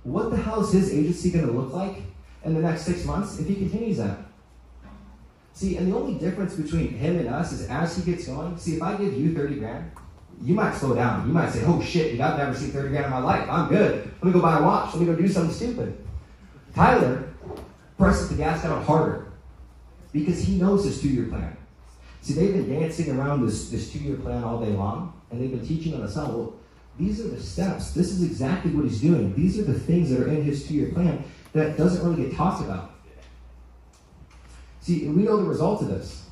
What 0.03 0.31
the 0.31 0.37
hell 0.37 0.63
is 0.63 0.71
his 0.71 0.93
agency 0.93 1.31
going 1.31 1.47
to 1.47 1.53
look 1.53 1.73
like 1.73 2.03
in 2.45 2.53
the 2.53 2.61
next 2.61 2.83
six 2.83 3.07
months 3.07 3.41
if 3.41 3.49
he 3.49 3.55
continues 3.55 3.97
that? 3.97 4.19
See, 5.55 5.79
and 5.79 5.91
the 5.91 5.97
only 5.97 6.19
difference 6.19 6.55
between 6.55 6.89
him 6.89 7.19
and 7.19 7.29
us 7.29 7.53
is 7.53 7.67
as 7.69 7.97
he 7.97 8.13
gets 8.13 8.27
going, 8.27 8.59
see, 8.59 8.77
if 8.77 8.83
I 8.83 8.95
give 8.99 9.15
you 9.15 9.35
30 9.35 9.55
grand, 9.55 9.91
you 10.43 10.55
might 10.55 10.75
slow 10.75 10.95
down. 10.95 11.27
You 11.27 11.33
might 11.33 11.51
say, 11.51 11.63
oh 11.65 11.81
shit, 11.81 12.21
I've 12.21 12.37
never 12.37 12.55
seen 12.55 12.71
30 12.71 12.91
grand 12.91 13.07
in 13.07 13.11
my 13.11 13.21
life. 13.21 13.49
I'm 13.49 13.71
good. 13.71 14.13
Let 14.21 14.25
me 14.25 14.33
go 14.33 14.43
buy 14.43 14.59
a 14.59 14.63
watch. 14.63 14.93
Let 14.93 15.01
me 15.01 15.07
go 15.07 15.17
do 15.17 15.27
something 15.27 15.55
stupid. 15.55 15.97
Tyler 16.75 17.31
presses 17.97 18.29
the 18.29 18.35
gas 18.35 18.63
down 18.63 18.85
harder 18.85 19.33
because 20.13 20.39
he 20.43 20.57
knows 20.57 20.85
his 20.85 21.01
two 21.01 21.09
year 21.09 21.25
plan. 21.25 21.57
See, 22.27 22.35
they've 22.35 22.53
been 22.53 22.69
dancing 22.69 23.17
around 23.17 23.47
this, 23.47 23.71
this 23.71 23.93
two 23.93 24.01
year 24.01 24.17
plan 24.17 24.43
all 24.43 24.59
day 24.59 24.73
long, 24.73 25.13
and 25.31 25.41
they've 25.41 25.53
been 25.53 25.65
teaching 25.65 25.95
on 25.95 26.01
the 26.01 26.11
side. 26.11 26.27
well, 26.27 26.57
these 26.99 27.21
are 27.21 27.29
the 27.29 27.41
steps. 27.41 27.93
This 27.93 28.11
is 28.11 28.25
exactly 28.25 28.73
what 28.73 28.85
he's 28.85 29.01
doing. 29.01 29.33
These 29.37 29.61
are 29.61 29.63
the 29.63 29.79
things 29.79 30.11
that 30.11 30.19
are 30.19 30.27
in 30.27 30.43
his 30.43 30.67
two 30.67 30.75
year 30.75 30.91
plan 30.91 31.23
that 31.53 31.77
doesn't 31.77 32.05
really 32.05 32.25
get 32.25 32.37
talked 32.37 32.65
about. 32.65 32.91
See, 34.81 35.07
we 35.07 35.23
know 35.23 35.37
the 35.37 35.45
results 35.45 35.83
of 35.83 35.89
this. 35.89 36.27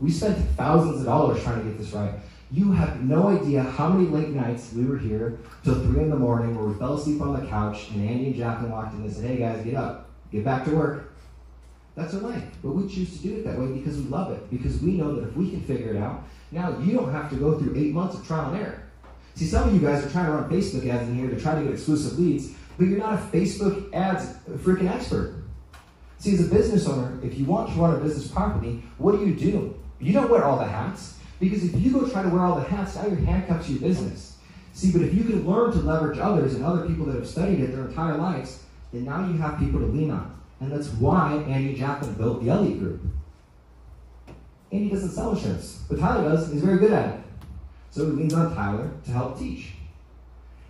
We 0.00 0.10
spent 0.10 0.36
thousands 0.50 1.00
of 1.00 1.06
dollars 1.06 1.42
trying 1.42 1.60
to 1.60 1.64
get 1.64 1.78
this 1.78 1.92
right. 1.92 2.12
You 2.50 2.72
have 2.72 3.02
no 3.02 3.28
idea 3.28 3.62
how 3.62 3.88
many 3.88 4.10
late 4.10 4.34
nights 4.34 4.74
we 4.74 4.84
were 4.84 4.98
here 4.98 5.38
till 5.64 5.76
3 5.76 6.02
in 6.02 6.10
the 6.10 6.16
morning 6.16 6.54
where 6.54 6.66
we 6.66 6.78
fell 6.78 6.92
asleep 6.92 7.22
on 7.22 7.40
the 7.40 7.46
couch 7.46 7.88
and 7.92 8.06
Andy 8.06 8.26
and 8.26 8.34
Jacqueline 8.34 8.70
walked 8.70 8.92
in 8.92 9.00
and 9.00 9.10
said, 9.10 9.24
Hey 9.24 9.38
guys, 9.38 9.64
get 9.64 9.76
up, 9.76 10.10
get 10.30 10.44
back 10.44 10.66
to 10.66 10.76
work. 10.76 11.05
That's 11.96 12.14
our 12.14 12.20
life. 12.20 12.44
But 12.62 12.72
we 12.72 12.88
choose 12.88 13.16
to 13.16 13.22
do 13.26 13.36
it 13.36 13.44
that 13.44 13.58
way 13.58 13.66
because 13.68 13.96
we 13.96 14.04
love 14.04 14.30
it. 14.30 14.50
Because 14.50 14.80
we 14.80 14.92
know 14.92 15.16
that 15.16 15.28
if 15.28 15.36
we 15.36 15.50
can 15.50 15.62
figure 15.62 15.90
it 15.90 15.96
out, 15.96 16.24
now 16.52 16.78
you 16.78 16.92
don't 16.92 17.10
have 17.10 17.30
to 17.30 17.36
go 17.36 17.58
through 17.58 17.74
eight 17.76 17.92
months 17.92 18.14
of 18.14 18.26
trial 18.26 18.52
and 18.52 18.62
error. 18.62 18.82
See, 19.34 19.46
some 19.46 19.68
of 19.68 19.74
you 19.74 19.80
guys 19.80 20.04
are 20.04 20.10
trying 20.10 20.26
to 20.26 20.32
run 20.32 20.50
Facebook 20.50 20.88
ads 20.88 21.08
in 21.08 21.16
here 21.16 21.28
to 21.28 21.40
try 21.40 21.56
to 21.56 21.62
get 21.62 21.72
exclusive 21.72 22.18
leads, 22.18 22.52
but 22.78 22.86
you're 22.86 22.98
not 22.98 23.14
a 23.14 23.16
Facebook 23.16 23.92
ads 23.92 24.34
freaking 24.58 24.90
expert. 24.90 25.42
See, 26.18 26.34
as 26.34 26.46
a 26.46 26.54
business 26.54 26.86
owner, 26.86 27.18
if 27.22 27.38
you 27.38 27.44
want 27.44 27.72
to 27.72 27.78
run 27.78 27.94
a 27.94 27.98
business 27.98 28.28
properly, 28.28 28.82
what 28.98 29.12
do 29.12 29.26
you 29.26 29.34
do? 29.34 29.74
You 29.98 30.12
don't 30.12 30.30
wear 30.30 30.44
all 30.44 30.58
the 30.58 30.66
hats. 30.66 31.14
Because 31.38 31.64
if 31.64 31.78
you 31.78 31.92
go 31.92 32.08
try 32.08 32.22
to 32.22 32.28
wear 32.28 32.42
all 32.42 32.54
the 32.56 32.64
hats, 32.64 32.96
now 32.96 33.06
you're 33.06 33.16
handcuffed 33.16 33.66
to 33.66 33.72
your 33.72 33.80
business. 33.82 34.36
See, 34.72 34.90
but 34.90 35.02
if 35.02 35.14
you 35.14 35.24
can 35.24 35.46
learn 35.46 35.72
to 35.72 35.78
leverage 35.78 36.18
others 36.18 36.54
and 36.54 36.64
other 36.64 36.86
people 36.86 37.06
that 37.06 37.16
have 37.16 37.28
studied 37.28 37.60
it 37.60 37.72
their 37.72 37.86
entire 37.86 38.16
lives, 38.16 38.62
then 38.92 39.04
now 39.04 39.26
you 39.26 39.34
have 39.38 39.58
people 39.58 39.80
to 39.80 39.86
lean 39.86 40.10
on. 40.10 40.38
And 40.60 40.72
that's 40.72 40.88
why 40.88 41.44
Andy 41.48 41.74
Jacqueline 41.74 42.14
built 42.14 42.42
the 42.42 42.50
Elliott 42.50 42.78
Group. 42.78 43.00
Andy 44.72 44.88
doesn't 44.90 45.10
sell 45.10 45.32
insurance, 45.32 45.82
but 45.88 45.98
Tyler 45.98 46.28
does, 46.28 46.50
he's 46.50 46.62
very 46.62 46.78
good 46.78 46.92
at 46.92 47.14
it. 47.14 47.20
So 47.90 48.06
he 48.06 48.12
leans 48.12 48.34
on 48.34 48.54
Tyler 48.54 48.90
to 49.04 49.10
help 49.10 49.38
teach. 49.38 49.72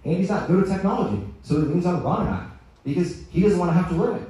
Andy's 0.05 0.29
not 0.29 0.47
good 0.47 0.65
at 0.65 0.69
technology, 0.69 1.23
so 1.43 1.57
he 1.57 1.63
leans 1.63 1.87
on 1.87 2.03
Ron 2.03 2.27
and 2.27 2.35
I, 2.35 2.47
because 2.85 3.25
he 3.31 3.41
doesn't 3.41 3.59
want 3.59 3.71
to 3.71 3.75
have 3.75 3.89
to 3.89 3.97
learn 3.97 4.17
it. 4.17 4.29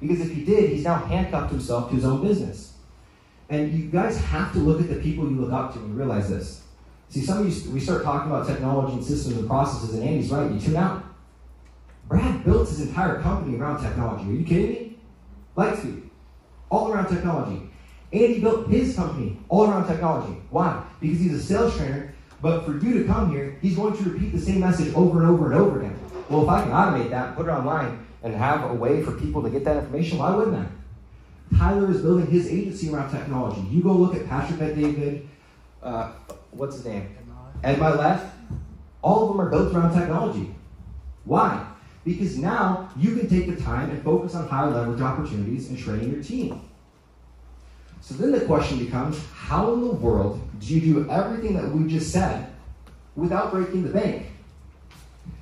Because 0.00 0.20
if 0.20 0.32
he 0.32 0.44
did, 0.44 0.70
he's 0.70 0.84
now 0.84 0.96
handcuffed 0.96 1.50
himself 1.50 1.90
to 1.90 1.96
his 1.96 2.04
own 2.04 2.22
business. 2.22 2.74
And 3.50 3.72
you 3.72 3.90
guys 3.90 4.18
have 4.18 4.52
to 4.52 4.58
look 4.58 4.80
at 4.80 4.88
the 4.88 4.96
people 4.96 5.28
you 5.28 5.36
look 5.36 5.52
up 5.52 5.72
to 5.72 5.78
and 5.80 5.96
realize 5.96 6.28
this. 6.28 6.62
See, 7.08 7.20
some 7.20 7.38
of 7.38 7.48
you, 7.48 7.70
we 7.72 7.80
start 7.80 8.04
talking 8.04 8.30
about 8.30 8.46
technology 8.46 8.94
and 8.94 9.04
systems 9.04 9.38
and 9.38 9.48
processes, 9.48 9.94
and 9.94 10.06
Andy's 10.06 10.30
right, 10.30 10.50
you 10.50 10.60
tune 10.60 10.76
out. 10.76 11.04
Brad 12.06 12.44
built 12.44 12.68
his 12.68 12.80
entire 12.80 13.20
company 13.20 13.58
around 13.58 13.82
technology. 13.82 14.30
Are 14.30 14.34
you 14.34 14.44
kidding 14.44 14.70
me? 14.70 14.87
Lightspeed, 15.58 16.08
all 16.70 16.92
around 16.92 17.08
technology. 17.08 17.68
Andy 18.12 18.40
built 18.40 18.68
his 18.68 18.94
company 18.94 19.36
all 19.48 19.68
around 19.68 19.88
technology. 19.88 20.40
Why? 20.50 20.82
Because 21.00 21.18
he's 21.18 21.34
a 21.34 21.42
sales 21.42 21.76
trainer, 21.76 22.14
but 22.40 22.64
for 22.64 22.78
you 22.78 23.02
to 23.02 23.04
come 23.04 23.32
here, 23.32 23.58
he's 23.60 23.74
going 23.74 23.96
to 23.96 24.10
repeat 24.10 24.30
the 24.32 24.40
same 24.40 24.60
message 24.60 24.94
over 24.94 25.18
and 25.20 25.28
over 25.28 25.46
and 25.46 25.54
over 25.60 25.80
again. 25.80 25.98
Well, 26.30 26.44
if 26.44 26.48
I 26.48 26.62
can 26.62 26.70
automate 26.70 27.10
that, 27.10 27.34
put 27.34 27.46
it 27.46 27.50
online, 27.50 28.06
and 28.22 28.34
have 28.34 28.70
a 28.70 28.74
way 28.74 29.02
for 29.02 29.12
people 29.12 29.42
to 29.42 29.50
get 29.50 29.64
that 29.64 29.76
information, 29.76 30.18
why 30.18 30.34
wouldn't 30.34 30.56
I? 30.56 31.56
Tyler 31.56 31.90
is 31.90 32.02
building 32.02 32.26
his 32.26 32.46
agency 32.46 32.90
around 32.90 33.10
technology. 33.10 33.60
You 33.62 33.82
go 33.82 33.92
look 33.92 34.14
at 34.14 34.28
Patrick 34.28 34.60
Bet-David, 34.60 35.28
uh, 35.82 36.12
what's 36.52 36.76
his 36.76 36.84
name? 36.84 37.16
Ed 37.64 37.78
Mylett. 37.78 38.30
All 39.02 39.22
of 39.22 39.28
them 39.28 39.40
are 39.40 39.50
built 39.50 39.74
around 39.74 39.98
technology. 39.98 40.54
Why? 41.24 41.66
Because 42.08 42.38
now 42.38 42.88
you 42.96 43.14
can 43.14 43.28
take 43.28 43.54
the 43.54 43.62
time 43.62 43.90
and 43.90 44.02
focus 44.02 44.34
on 44.34 44.48
higher 44.48 44.70
leverage 44.70 45.02
opportunities 45.02 45.68
and 45.68 45.78
training 45.78 46.10
your 46.10 46.22
team. 46.22 46.58
So 48.00 48.14
then 48.14 48.32
the 48.32 48.40
question 48.46 48.78
becomes 48.78 49.22
how 49.34 49.74
in 49.74 49.82
the 49.82 49.90
world 49.90 50.40
do 50.58 50.74
you 50.74 50.80
do 50.80 51.10
everything 51.10 51.52
that 51.52 51.70
we 51.70 51.86
just 51.86 52.10
said 52.10 52.50
without 53.14 53.50
breaking 53.50 53.82
the 53.82 53.90
bank? 53.90 54.24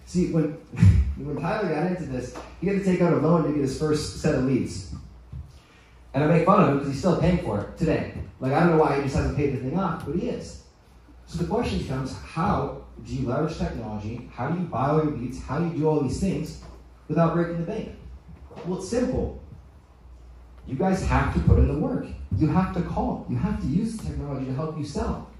See, 0.06 0.32
when, 0.32 0.44
when 1.16 1.40
Tyler 1.40 1.68
got 1.68 1.86
into 1.86 2.10
this, 2.10 2.36
he 2.60 2.66
had 2.66 2.80
to 2.80 2.84
take 2.84 3.00
out 3.00 3.12
a 3.12 3.18
loan 3.18 3.44
to 3.44 3.50
get 3.50 3.60
his 3.60 3.78
first 3.78 4.20
set 4.20 4.34
of 4.34 4.42
leads. 4.42 4.92
And 6.14 6.24
I 6.24 6.26
make 6.26 6.46
fun 6.46 6.60
of 6.60 6.68
him 6.68 6.78
because 6.78 6.94
he's 6.94 6.98
still 6.98 7.20
paying 7.20 7.44
for 7.44 7.60
it 7.60 7.78
today. 7.78 8.12
Like, 8.40 8.52
I 8.54 8.58
don't 8.58 8.70
know 8.70 8.78
why 8.78 8.96
he 8.96 9.02
just 9.02 9.14
hasn't 9.14 9.36
paid 9.36 9.54
the 9.54 9.58
thing 9.58 9.78
off, 9.78 10.04
but 10.04 10.16
he 10.16 10.30
is. 10.30 10.64
So 11.26 11.38
the 11.38 11.46
question 11.46 11.78
becomes 11.78 12.16
how 12.18 12.85
do 13.04 13.14
you 13.14 13.28
leverage 13.28 13.58
technology? 13.58 14.28
How 14.32 14.50
do 14.50 14.58
you 14.60 14.66
buy 14.66 14.90
all 14.90 15.04
your 15.04 15.12
leads? 15.12 15.42
How 15.42 15.58
do 15.58 15.66
you 15.66 15.80
do 15.80 15.88
all 15.88 16.00
these 16.00 16.20
things 16.20 16.62
without 17.08 17.34
breaking 17.34 17.58
the 17.58 17.66
bank? 17.66 17.90
Well, 18.64 18.78
it's 18.78 18.88
simple. 18.88 19.40
You 20.66 20.76
guys 20.76 21.04
have 21.06 21.32
to 21.34 21.40
put 21.40 21.58
in 21.58 21.68
the 21.68 21.78
work. 21.78 22.06
You 22.36 22.48
have 22.48 22.74
to 22.74 22.82
call. 22.82 23.26
You 23.28 23.36
have 23.36 23.60
to 23.60 23.66
use 23.66 23.96
the 23.96 24.08
technology 24.08 24.46
to 24.46 24.54
help 24.54 24.76
you 24.78 24.84
sell. 24.84 25.30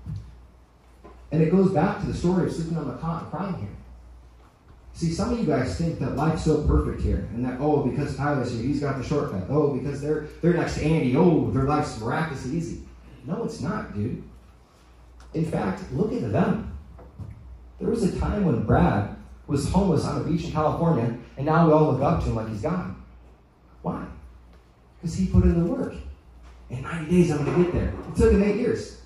And 1.33 1.43
it 1.43 1.51
goes 1.51 1.73
back 1.73 2.01
to 2.01 2.07
the 2.07 2.15
story 2.15 2.47
of 2.47 2.53
sleeping 2.53 2.77
on 2.79 2.87
the 2.87 2.95
cot 2.95 3.31
crying 3.31 3.59
here. 3.59 3.69
See, 4.93 5.11
some 5.11 5.33
of 5.33 5.39
you 5.39 5.45
guys 5.45 5.77
think 5.77 5.99
that 5.99 6.17
life's 6.17 6.45
so 6.45 6.67
perfect 6.67 7.03
here, 7.03 7.29
and 7.35 7.45
that 7.45 7.61
oh, 7.61 7.83
because 7.83 8.17
Tyler's 8.17 8.53
here, 8.53 8.63
he's 8.63 8.81
got 8.81 8.97
the 8.97 9.05
shortcut. 9.05 9.43
Oh, 9.51 9.77
because 9.77 10.01
they're 10.01 10.27
they're 10.41 10.55
next 10.55 10.77
to 10.77 10.85
Andy, 10.85 11.15
oh, 11.17 11.51
their 11.51 11.65
life's 11.65 12.01
miraculously 12.01 12.57
easy. 12.57 12.81
No, 13.27 13.45
it's 13.45 13.61
not, 13.61 13.93
dude. 13.95 14.23
In 15.35 15.45
fact, 15.45 15.93
look 15.93 16.15
at 16.15 16.33
them. 16.33 16.76
There 17.79 17.89
was 17.89 18.03
a 18.03 18.19
time 18.19 18.45
when 18.45 18.65
Brad 18.65 19.17
was 19.47 19.71
homeless 19.71 20.05
on 20.05 20.21
a 20.21 20.25
beach 20.25 20.45
in 20.45 20.53
California, 20.53 21.17
and 21.37 21.47
now 21.47 21.67
we 21.67 21.73
all 21.73 21.93
look 21.93 22.03
up 22.03 22.23
to 22.23 22.31
him 22.31 22.37
like 22.37 22.49
he's 22.49 22.63
God. 22.63 22.95
Why? 23.83 24.07
Because 25.01 25.17
he 25.17 25.27
put 25.27 25.45
in 25.45 25.63
the 25.63 25.71
work. 25.71 25.95
In 26.71 26.83
90 26.83 27.11
days, 27.11 27.31
I'm 27.31 27.45
going 27.45 27.57
to 27.57 27.63
get 27.65 27.73
there. 27.73 27.95
It 28.09 28.17
took 28.17 28.33
him 28.33 28.43
eight 28.43 28.57
years. 28.57 29.01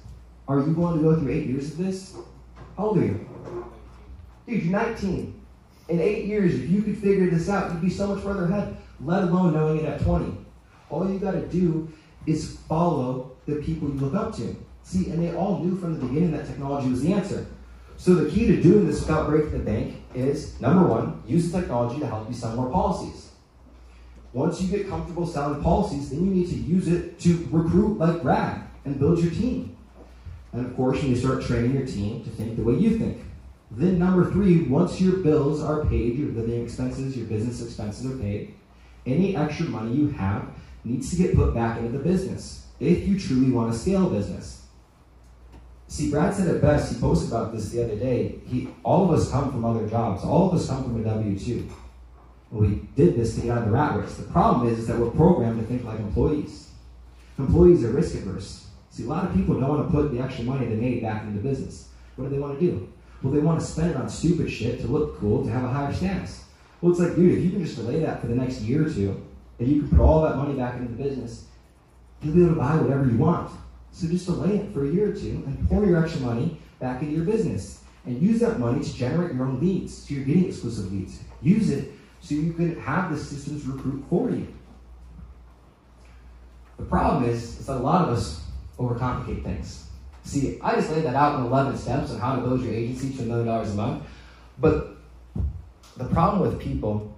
Are 0.48 0.60
you 0.60 0.72
going 0.72 0.96
to 0.96 1.02
go 1.02 1.14
through 1.14 1.30
eight 1.30 1.46
years 1.46 1.72
of 1.72 1.78
this? 1.78 2.16
How 2.76 2.86
old 2.86 2.98
are 2.98 3.04
you? 3.04 3.28
Dude, 4.46 4.62
you're 4.62 4.72
19 4.72 5.40
in 5.90 6.00
eight 6.00 6.26
years, 6.26 6.54
if 6.54 6.70
you 6.70 6.82
could 6.82 6.96
figure 6.96 7.28
this 7.28 7.48
out, 7.48 7.72
you'd 7.72 7.82
be 7.82 7.90
so 7.90 8.06
much 8.06 8.22
further 8.22 8.44
ahead, 8.44 8.76
let 9.00 9.24
alone 9.24 9.52
knowing 9.52 9.80
it 9.80 9.84
at 9.84 10.00
20. 10.00 10.32
All 10.88 11.10
you 11.10 11.18
got 11.18 11.32
to 11.32 11.46
do 11.48 11.92
is 12.26 12.58
follow 12.68 13.32
the 13.46 13.56
people 13.56 13.88
you 13.88 13.94
look 13.94 14.14
up 14.14 14.34
to. 14.36 14.56
See, 14.84 15.10
and 15.10 15.22
they 15.22 15.34
all 15.34 15.58
knew 15.58 15.76
from 15.76 15.98
the 15.98 16.06
beginning 16.06 16.30
that 16.32 16.46
technology 16.46 16.88
was 16.88 17.02
the 17.02 17.12
answer. 17.12 17.46
So 18.00 18.14
the 18.14 18.30
key 18.30 18.46
to 18.46 18.62
doing 18.62 18.86
this 18.86 19.00
without 19.00 19.28
breaking 19.28 19.52
the 19.52 19.58
bank 19.58 19.96
is 20.14 20.58
number 20.58 20.88
one, 20.88 21.22
use 21.26 21.52
technology 21.52 22.00
to 22.00 22.06
help 22.06 22.26
you 22.30 22.34
sell 22.34 22.56
more 22.56 22.70
policies. 22.70 23.32
Once 24.32 24.58
you 24.62 24.74
get 24.74 24.88
comfortable 24.88 25.26
selling 25.26 25.62
policies, 25.62 26.08
then 26.08 26.24
you 26.24 26.30
need 26.30 26.48
to 26.48 26.54
use 26.54 26.88
it 26.88 27.20
to 27.20 27.46
recruit 27.50 27.98
like 27.98 28.22
Brad 28.22 28.62
and 28.86 28.98
build 28.98 29.18
your 29.18 29.30
team. 29.30 29.76
And 30.54 30.64
of 30.64 30.74
course, 30.76 31.02
you 31.02 31.10
need 31.10 31.16
to 31.16 31.20
start 31.20 31.42
training 31.42 31.74
your 31.74 31.86
team 31.86 32.24
to 32.24 32.30
think 32.30 32.56
the 32.56 32.62
way 32.62 32.72
you 32.72 32.96
think. 32.96 33.22
Then 33.70 33.98
number 33.98 34.30
three, 34.30 34.62
once 34.62 34.98
your 34.98 35.18
bills 35.18 35.62
are 35.62 35.84
paid, 35.84 36.16
your 36.16 36.30
living 36.30 36.64
expenses, 36.64 37.14
your 37.14 37.26
business 37.26 37.62
expenses 37.62 38.10
are 38.10 38.16
paid, 38.16 38.54
any 39.04 39.36
extra 39.36 39.66
money 39.66 39.94
you 39.94 40.08
have 40.08 40.48
needs 40.84 41.10
to 41.10 41.16
get 41.16 41.36
put 41.36 41.52
back 41.52 41.76
into 41.76 41.92
the 41.92 42.02
business 42.02 42.64
if 42.80 43.06
you 43.06 43.20
truly 43.20 43.50
want 43.50 43.70
to 43.70 43.78
scale 43.78 44.08
business. 44.08 44.59
See, 45.90 46.08
Brad 46.08 46.32
said 46.32 46.46
it 46.46 46.62
best. 46.62 46.94
He 46.94 47.00
posted 47.00 47.30
about 47.30 47.52
this 47.52 47.70
the 47.70 47.82
other 47.82 47.96
day. 47.96 48.38
He, 48.46 48.68
all 48.84 49.04
of 49.04 49.10
us 49.10 49.28
come 49.28 49.50
from 49.50 49.64
other 49.64 49.88
jobs. 49.88 50.22
All 50.22 50.48
of 50.48 50.54
us 50.54 50.68
come 50.68 50.84
from 50.84 51.00
a 51.00 51.02
W 51.02 51.36
two. 51.36 51.68
We 52.52 52.82
did 52.94 53.16
this 53.16 53.34
to 53.34 53.40
get 53.40 53.50
out 53.50 53.58
of 53.58 53.64
the 53.64 53.70
rat 53.72 53.98
race. 53.98 54.14
The 54.14 54.22
problem 54.30 54.68
is, 54.68 54.78
is 54.78 54.86
that 54.86 54.96
we're 54.96 55.10
programmed 55.10 55.60
to 55.60 55.66
think 55.66 55.84
like 55.84 55.98
employees. 55.98 56.70
Employees 57.40 57.82
are 57.84 57.90
risk 57.90 58.14
averse. 58.14 58.68
See, 58.90 59.02
a 59.02 59.08
lot 59.08 59.24
of 59.24 59.34
people 59.34 59.58
don't 59.58 59.68
want 59.68 59.88
to 59.88 59.92
put 59.92 60.12
the 60.12 60.20
extra 60.20 60.44
money 60.44 60.66
they 60.66 60.76
made 60.76 61.02
back 61.02 61.24
into 61.24 61.40
business. 61.40 61.88
What 62.14 62.26
do 62.26 62.30
they 62.30 62.40
want 62.40 62.60
to 62.60 62.64
do? 62.64 62.92
Well, 63.22 63.32
they 63.32 63.40
want 63.40 63.58
to 63.58 63.66
spend 63.66 63.90
it 63.90 63.96
on 63.96 64.08
stupid 64.08 64.48
shit 64.48 64.80
to 64.82 64.86
look 64.86 65.18
cool, 65.18 65.44
to 65.44 65.50
have 65.50 65.64
a 65.64 65.68
higher 65.68 65.92
status. 65.92 66.44
Well, 66.80 66.92
it's 66.92 67.00
like, 67.00 67.16
dude, 67.16 67.36
if 67.36 67.44
you 67.44 67.50
can 67.50 67.64
just 67.64 67.76
delay 67.76 67.98
that 68.00 68.20
for 68.20 68.28
the 68.28 68.36
next 68.36 68.60
year 68.60 68.86
or 68.86 68.90
two, 68.90 69.20
and 69.58 69.66
you 69.66 69.80
can 69.80 69.90
put 69.90 70.00
all 70.00 70.22
that 70.22 70.36
money 70.36 70.54
back 70.54 70.76
into 70.76 70.92
the 70.92 71.02
business, 71.02 71.46
you'll 72.22 72.34
be 72.34 72.42
able 72.44 72.54
to 72.54 72.60
buy 72.60 72.76
whatever 72.76 73.06
you 73.06 73.16
want. 73.16 73.50
So 73.92 74.08
just 74.08 74.26
delay 74.26 74.56
it 74.56 74.72
for 74.72 74.84
a 74.84 74.88
year 74.88 75.10
or 75.10 75.12
two 75.12 75.42
and 75.46 75.68
pour 75.68 75.84
your 75.84 76.02
extra 76.02 76.20
money 76.20 76.58
back 76.78 77.02
into 77.02 77.14
your 77.14 77.24
business. 77.24 77.82
And 78.06 78.20
use 78.20 78.40
that 78.40 78.58
money 78.58 78.82
to 78.82 78.94
generate 78.94 79.34
your 79.34 79.44
own 79.44 79.60
leads. 79.60 79.96
So 79.96 80.14
you're 80.14 80.24
getting 80.24 80.46
exclusive 80.46 80.90
leads. 80.90 81.20
Use 81.42 81.70
it 81.70 81.92
so 82.20 82.34
you 82.34 82.52
can 82.52 82.80
have 82.80 83.10
the 83.10 83.18
systems 83.18 83.66
recruit 83.66 84.04
for 84.08 84.30
you. 84.30 84.48
The 86.78 86.84
problem 86.86 87.24
is, 87.24 87.60
is 87.60 87.66
that 87.66 87.76
a 87.76 87.78
lot 87.78 88.08
of 88.08 88.16
us 88.16 88.42
overcomplicate 88.78 89.44
things. 89.44 89.86
See, 90.22 90.58
I 90.62 90.74
just 90.74 90.90
laid 90.90 91.04
that 91.04 91.14
out 91.14 91.38
in 91.38 91.46
11 91.46 91.76
steps 91.76 92.10
on 92.10 92.18
how 92.18 92.36
to 92.36 92.42
build 92.42 92.62
your 92.62 92.72
agency 92.72 93.12
to 93.16 93.22
a 93.22 93.26
million 93.26 93.46
dollars 93.46 93.70
a 93.70 93.74
month. 93.74 94.04
But 94.58 94.96
the 95.96 96.04
problem 96.06 96.40
with 96.40 96.58
people 96.60 97.14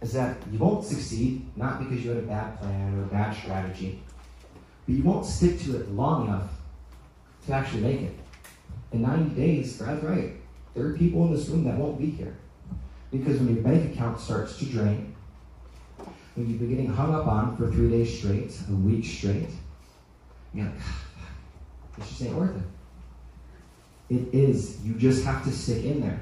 is 0.00 0.12
that 0.12 0.36
you 0.50 0.58
won't 0.58 0.84
succeed 0.84 1.46
not 1.56 1.78
because 1.78 2.04
you 2.04 2.10
had 2.10 2.18
a 2.18 2.26
bad 2.26 2.58
plan 2.60 2.98
or 2.98 3.04
a 3.04 3.06
bad 3.06 3.34
strategy, 3.34 4.02
but 4.86 4.94
you 4.94 5.02
won't 5.02 5.26
stick 5.26 5.60
to 5.62 5.76
it 5.76 5.90
long 5.90 6.28
enough 6.28 6.50
to 7.46 7.52
actually 7.52 7.82
make 7.82 8.00
it. 8.02 8.14
In 8.92 9.02
90 9.02 9.34
days, 9.34 9.76
Brad's 9.76 10.02
right. 10.04 10.32
There 10.74 10.86
are 10.86 10.92
people 10.96 11.24
in 11.26 11.34
this 11.34 11.48
room 11.48 11.64
that 11.64 11.76
won't 11.76 11.98
be 11.98 12.06
here. 12.06 12.36
Because 13.10 13.38
when 13.38 13.54
your 13.54 13.64
bank 13.64 13.92
account 13.92 14.20
starts 14.20 14.58
to 14.58 14.66
drain, 14.66 15.14
when 16.34 16.48
you've 16.48 16.58
been 16.58 16.68
getting 16.68 16.86
hung 16.86 17.14
up 17.14 17.26
on 17.26 17.56
for 17.56 17.70
three 17.70 17.88
days 17.88 18.18
straight, 18.18 18.52
a 18.68 18.74
week 18.74 19.04
straight, 19.04 19.48
you're 20.52 20.66
like, 20.66 20.74
ah, 20.80 21.02
it 21.98 22.04
just 22.04 22.22
ain't 22.22 22.34
worth 22.34 22.56
it. 22.56 24.14
It 24.14 24.34
is. 24.34 24.84
You 24.84 24.94
just 24.94 25.24
have 25.24 25.44
to 25.44 25.50
stick 25.50 25.84
in 25.84 26.00
there. 26.00 26.20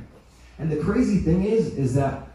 And 0.58 0.70
the 0.70 0.76
crazy 0.76 1.18
thing 1.18 1.44
is, 1.44 1.74
is 1.74 1.94
that 1.94 2.28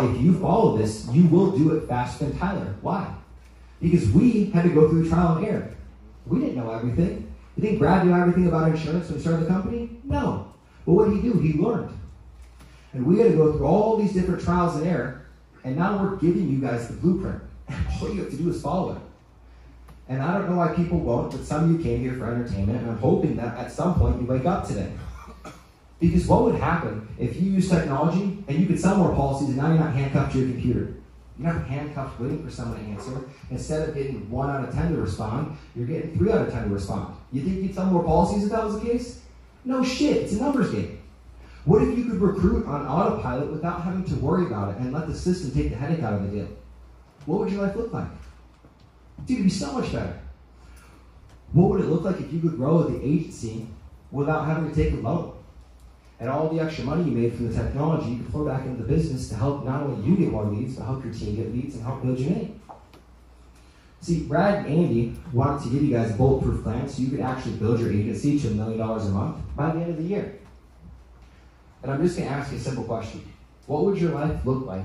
if 0.00 0.20
you 0.20 0.38
follow 0.38 0.76
this, 0.76 1.06
you 1.12 1.26
will 1.26 1.56
do 1.56 1.74
it 1.76 1.86
faster 1.86 2.24
than 2.24 2.38
Tyler. 2.38 2.74
Why? 2.80 3.14
Because 3.80 4.08
we 4.10 4.46
had 4.46 4.64
to 4.64 4.70
go 4.70 4.88
through 4.88 5.08
trial 5.08 5.36
and 5.36 5.46
error. 5.46 5.74
We 6.26 6.40
didn't 6.40 6.56
know 6.56 6.70
everything. 6.70 7.32
You 7.56 7.62
think 7.62 7.78
Brad 7.78 8.06
knew 8.06 8.14
everything 8.14 8.46
about 8.46 8.70
insurance 8.70 9.08
when 9.08 9.18
he 9.18 9.22
started 9.22 9.46
the 9.46 9.48
company? 9.48 9.90
No. 10.04 10.52
But 10.84 10.92
what 10.92 11.08
did 11.08 11.16
he 11.16 11.22
do? 11.22 11.38
He 11.38 11.54
learned. 11.54 11.96
And 12.92 13.04
we 13.04 13.18
had 13.18 13.32
to 13.32 13.36
go 13.36 13.52
through 13.52 13.66
all 13.66 13.96
these 13.96 14.12
different 14.12 14.42
trials 14.42 14.76
and 14.76 14.86
error, 14.86 15.26
and 15.64 15.76
now 15.76 16.02
we're 16.02 16.16
giving 16.16 16.48
you 16.48 16.58
guys 16.58 16.88
the 16.88 16.94
blueprint. 16.94 17.42
all 18.00 18.12
you 18.12 18.22
have 18.22 18.30
to 18.30 18.36
do 18.36 18.48
is 18.50 18.62
follow 18.62 18.92
it. 18.92 19.02
And 20.08 20.22
I 20.22 20.38
don't 20.38 20.48
know 20.48 20.56
why 20.56 20.74
people 20.74 21.00
won't, 21.00 21.32
but 21.32 21.44
some 21.44 21.64
of 21.64 21.70
you 21.70 21.82
came 21.82 22.00
here 22.00 22.14
for 22.14 22.24
entertainment, 22.32 22.80
and 22.80 22.90
I'm 22.90 22.98
hoping 22.98 23.36
that 23.36 23.58
at 23.58 23.70
some 23.70 23.94
point 23.94 24.20
you 24.20 24.26
wake 24.26 24.46
up 24.46 24.66
today. 24.66 24.90
Because 26.00 26.26
what 26.26 26.44
would 26.44 26.54
happen 26.54 27.08
if 27.18 27.36
you 27.36 27.50
use 27.50 27.68
technology 27.68 28.44
and 28.46 28.58
you 28.58 28.66
could 28.66 28.78
sell 28.78 28.96
more 28.96 29.14
policies 29.14 29.48
and 29.48 29.56
now 29.56 29.68
you're 29.68 29.78
not 29.78 29.92
handcuffed 29.92 30.32
to 30.32 30.38
your 30.38 30.48
computer? 30.50 30.94
You're 31.38 31.52
not 31.52 31.66
handcuffed 31.66 32.20
waiting 32.20 32.44
for 32.44 32.50
someone 32.50 32.80
to 32.80 32.90
answer. 32.90 33.28
Instead 33.50 33.88
of 33.88 33.94
getting 33.94 34.28
one 34.28 34.50
out 34.50 34.68
of 34.68 34.74
ten 34.74 34.92
to 34.92 35.00
respond, 35.00 35.56
you're 35.76 35.86
getting 35.86 36.18
three 36.18 36.32
out 36.32 36.46
of 36.46 36.52
ten 36.52 36.64
to 36.64 36.74
respond. 36.74 37.14
You 37.32 37.42
think 37.42 37.62
you'd 37.62 37.74
sell 37.74 37.86
more 37.86 38.02
policies 38.02 38.44
if 38.44 38.50
that 38.50 38.64
was 38.64 38.80
the 38.80 38.86
case? 38.86 39.22
No 39.64 39.84
shit, 39.84 40.16
it's 40.16 40.32
a 40.32 40.40
numbers 40.40 40.72
game. 40.72 41.00
What 41.64 41.82
if 41.82 41.96
you 41.96 42.04
could 42.04 42.20
recruit 42.20 42.66
on 42.66 42.86
autopilot 42.86 43.52
without 43.52 43.82
having 43.82 44.04
to 44.04 44.14
worry 44.16 44.46
about 44.46 44.74
it 44.74 44.78
and 44.78 44.92
let 44.92 45.06
the 45.06 45.14
system 45.14 45.50
take 45.50 45.70
the 45.70 45.76
headache 45.76 46.02
out 46.02 46.14
of 46.14 46.22
the 46.22 46.38
deal? 46.38 46.48
What 47.26 47.40
would 47.40 47.52
your 47.52 47.62
life 47.62 47.76
look 47.76 47.92
like? 47.92 48.08
Dude, 49.26 49.38
it'd 49.38 49.44
be 49.44 49.50
so 49.50 49.72
much 49.72 49.92
better. 49.92 50.18
What 51.52 51.70
would 51.70 51.80
it 51.80 51.88
look 51.88 52.02
like 52.02 52.20
if 52.20 52.32
you 52.32 52.40
could 52.40 52.56
grow 52.56 52.84
the 52.84 53.04
agency 53.04 53.66
without 54.10 54.46
having 54.46 54.70
to 54.70 54.74
take 54.74 54.94
a 54.94 54.96
loan? 54.96 55.37
And 56.20 56.28
all 56.28 56.48
the 56.48 56.60
extra 56.60 56.84
money 56.84 57.04
you 57.04 57.12
made 57.12 57.34
from 57.34 57.48
the 57.48 57.54
technology, 57.54 58.10
you 58.10 58.16
can 58.16 58.26
flow 58.26 58.44
back 58.44 58.66
into 58.66 58.82
the 58.82 58.88
business 58.88 59.28
to 59.28 59.36
help 59.36 59.64
not 59.64 59.84
only 59.84 60.04
you 60.08 60.16
get 60.16 60.32
more 60.32 60.44
leads, 60.44 60.74
but 60.74 60.84
help 60.84 61.04
your 61.04 61.14
team 61.14 61.36
get 61.36 61.52
leads 61.52 61.76
and 61.76 61.84
help 61.84 62.02
build 62.02 62.18
your 62.18 62.30
name. 62.30 62.60
See, 64.00 64.24
Brad 64.24 64.64
and 64.64 64.66
Andy 64.66 65.16
wanted 65.32 65.64
to 65.64 65.70
give 65.70 65.82
you 65.82 65.92
guys 65.92 66.10
a 66.10 66.14
bulletproof 66.14 66.62
plan 66.62 66.88
so 66.88 67.02
you 67.02 67.10
could 67.10 67.20
actually 67.20 67.54
build 67.54 67.80
your 67.80 67.92
agency 67.92 68.38
to 68.40 68.48
a 68.48 68.50
million 68.50 68.78
dollars 68.78 69.06
a 69.06 69.10
month 69.10 69.36
by 69.56 69.72
the 69.72 69.80
end 69.80 69.90
of 69.90 69.96
the 69.96 70.04
year. 70.04 70.38
And 71.82 71.92
I'm 71.92 72.02
just 72.02 72.16
going 72.16 72.28
to 72.28 72.34
ask 72.34 72.50
you 72.50 72.58
a 72.58 72.60
simple 72.60 72.84
question. 72.84 73.22
What 73.66 73.84
would 73.84 73.98
your 73.98 74.12
life 74.12 74.44
look 74.44 74.66
like 74.66 74.84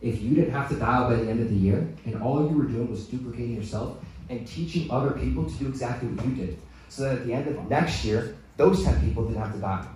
if 0.00 0.22
you 0.22 0.34
didn't 0.34 0.52
have 0.52 0.68
to 0.70 0.76
dial 0.76 1.08
by 1.08 1.16
the 1.16 1.30
end 1.30 1.40
of 1.40 1.50
the 1.50 1.56
year 1.56 1.88
and 2.04 2.20
all 2.22 2.48
you 2.48 2.56
were 2.56 2.64
doing 2.64 2.90
was 2.90 3.06
duplicating 3.06 3.54
yourself 3.54 3.98
and 4.28 4.46
teaching 4.46 4.90
other 4.90 5.10
people 5.12 5.44
to 5.44 5.54
do 5.56 5.68
exactly 5.68 6.08
what 6.08 6.24
you 6.26 6.34
did? 6.34 6.58
So 6.88 7.02
that 7.02 7.18
at 7.18 7.26
the 7.26 7.32
end 7.32 7.48
of 7.48 7.68
next 7.68 8.04
year, 8.04 8.36
those 8.56 8.82
10 8.84 9.00
people 9.00 9.24
didn't 9.26 9.42
have 9.42 9.52
to 9.52 9.60
dial. 9.60 9.88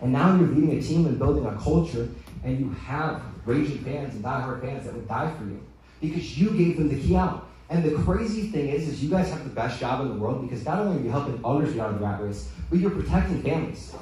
And 0.00 0.12
now 0.12 0.36
you're 0.36 0.48
leading 0.48 0.78
a 0.78 0.82
team 0.82 1.06
and 1.06 1.18
building 1.18 1.46
a 1.46 1.56
culture, 1.56 2.08
and 2.44 2.58
you 2.58 2.70
have 2.70 3.22
raging 3.44 3.78
fans 3.78 4.14
and 4.14 4.24
diehard 4.24 4.60
fans 4.60 4.84
that 4.84 4.94
would 4.94 5.08
die 5.08 5.32
for 5.36 5.44
you 5.44 5.60
because 6.00 6.38
you 6.38 6.50
gave 6.50 6.76
them 6.76 6.88
the 6.88 7.00
key 7.00 7.16
out. 7.16 7.48
And 7.70 7.84
the 7.84 8.02
crazy 8.02 8.48
thing 8.48 8.68
is, 8.68 8.88
is 8.88 9.02
you 9.02 9.10
guys 9.10 9.30
have 9.30 9.44
the 9.44 9.50
best 9.50 9.80
job 9.80 10.00
in 10.02 10.08
the 10.08 10.14
world 10.14 10.48
because 10.48 10.64
not 10.64 10.78
only 10.78 11.00
are 11.00 11.04
you 11.04 11.10
helping 11.10 11.40
others 11.44 11.74
get 11.74 11.82
out 11.82 11.90
of 11.90 11.98
the 11.98 12.06
rat 12.06 12.22
race, 12.22 12.50
but 12.70 12.78
you're 12.78 12.90
protecting 12.90 13.42
families. 13.42 13.94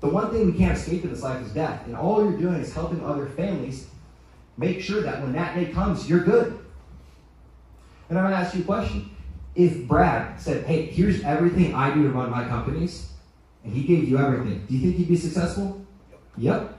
The 0.00 0.08
one 0.08 0.30
thing 0.30 0.46
we 0.46 0.56
can't 0.56 0.78
escape 0.78 1.02
in 1.02 1.10
this 1.10 1.22
life 1.22 1.44
is 1.44 1.52
death, 1.52 1.84
and 1.86 1.96
all 1.96 2.22
you're 2.22 2.38
doing 2.38 2.56
is 2.56 2.72
helping 2.72 3.04
other 3.04 3.26
families 3.26 3.88
make 4.56 4.80
sure 4.80 5.02
that 5.02 5.22
when 5.22 5.32
that 5.32 5.56
day 5.56 5.66
comes, 5.66 6.08
you're 6.08 6.22
good. 6.22 6.58
And 8.08 8.18
I'm 8.18 8.24
going 8.24 8.32
to 8.32 8.38
ask 8.38 8.54
you 8.54 8.62
a 8.62 8.64
question. 8.64 9.10
If 9.54 9.88
Brad 9.88 10.40
said, 10.40 10.64
hey, 10.66 10.86
here's 10.86 11.22
everything 11.22 11.74
I 11.74 11.92
do 11.92 12.04
to 12.04 12.10
run 12.10 12.30
my 12.30 12.44
companies, 12.44 13.12
and 13.68 13.76
he 13.76 13.84
gave 13.86 14.08
you 14.08 14.16
everything, 14.16 14.64
do 14.66 14.74
you 14.74 14.80
think 14.80 14.98
you'd 14.98 15.08
be 15.08 15.16
successful? 15.16 15.84
Yep. 16.38 16.74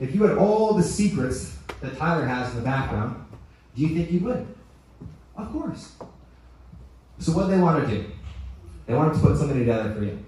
If 0.00 0.12
you 0.12 0.24
had 0.24 0.36
all 0.36 0.74
the 0.74 0.82
secrets 0.82 1.56
that 1.80 1.96
Tyler 1.96 2.26
has 2.26 2.50
in 2.50 2.56
the 2.56 2.62
background, 2.62 3.24
do 3.76 3.82
you 3.82 3.94
think 3.94 4.10
you 4.10 4.18
would? 4.20 4.44
Of 5.36 5.52
course. 5.52 5.92
So 7.20 7.30
what 7.30 7.46
they 7.46 7.58
want 7.58 7.86
to 7.86 7.94
do? 7.94 8.10
They 8.86 8.94
want 8.94 9.14
to 9.14 9.20
put 9.20 9.38
something 9.38 9.56
together 9.56 9.94
for 9.94 10.02
you. 10.02 10.18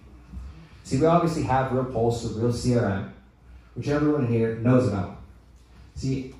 See, 0.84 0.98
we 0.98 1.06
obviously 1.06 1.42
have 1.42 1.72
Real 1.72 1.86
Pulse 1.86 2.24
or 2.24 2.28
Real 2.38 2.52
CRM, 2.52 3.10
which 3.74 3.88
everyone 3.88 4.28
here 4.28 4.54
knows 4.58 4.86
about. 4.86 5.22
See, 5.96 6.36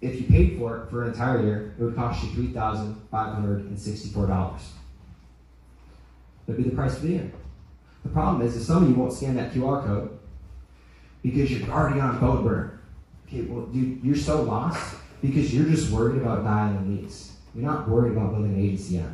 if 0.00 0.20
you 0.20 0.26
paid 0.26 0.58
for 0.58 0.78
it 0.78 0.90
for 0.90 1.04
an 1.04 1.12
entire 1.12 1.40
year, 1.44 1.76
it 1.78 1.84
would 1.84 1.94
cost 1.94 2.24
you 2.24 2.30
$3,564. 2.30 4.62
That'd 6.46 6.64
be 6.64 6.68
the 6.68 6.74
price 6.74 6.96
for 6.96 7.02
the 7.02 7.12
year. 7.12 7.30
The 8.04 8.10
problem 8.10 8.46
is, 8.46 8.54
is 8.54 8.66
some 8.66 8.84
of 8.84 8.88
you 8.88 8.94
won't 8.94 9.12
scan 9.12 9.34
that 9.36 9.52
QR 9.52 9.84
code 9.84 10.18
because 11.22 11.50
you're 11.50 11.68
already 11.70 12.00
on 12.00 12.20
PhoneBurner. 12.20 12.78
Okay, 13.26 13.42
well, 13.42 13.66
dude, 13.66 14.04
you're 14.04 14.14
so 14.14 14.42
lost 14.42 14.96
because 15.22 15.54
you're 15.54 15.68
just 15.68 15.90
worried 15.90 16.20
about 16.20 16.44
dialing 16.44 16.96
leads. 16.96 17.32
You're 17.54 17.64
not 17.64 17.88
worried 17.88 18.12
about 18.12 18.32
building 18.32 18.54
an 18.54 18.60
agency 18.60 18.96
yet. 18.96 19.08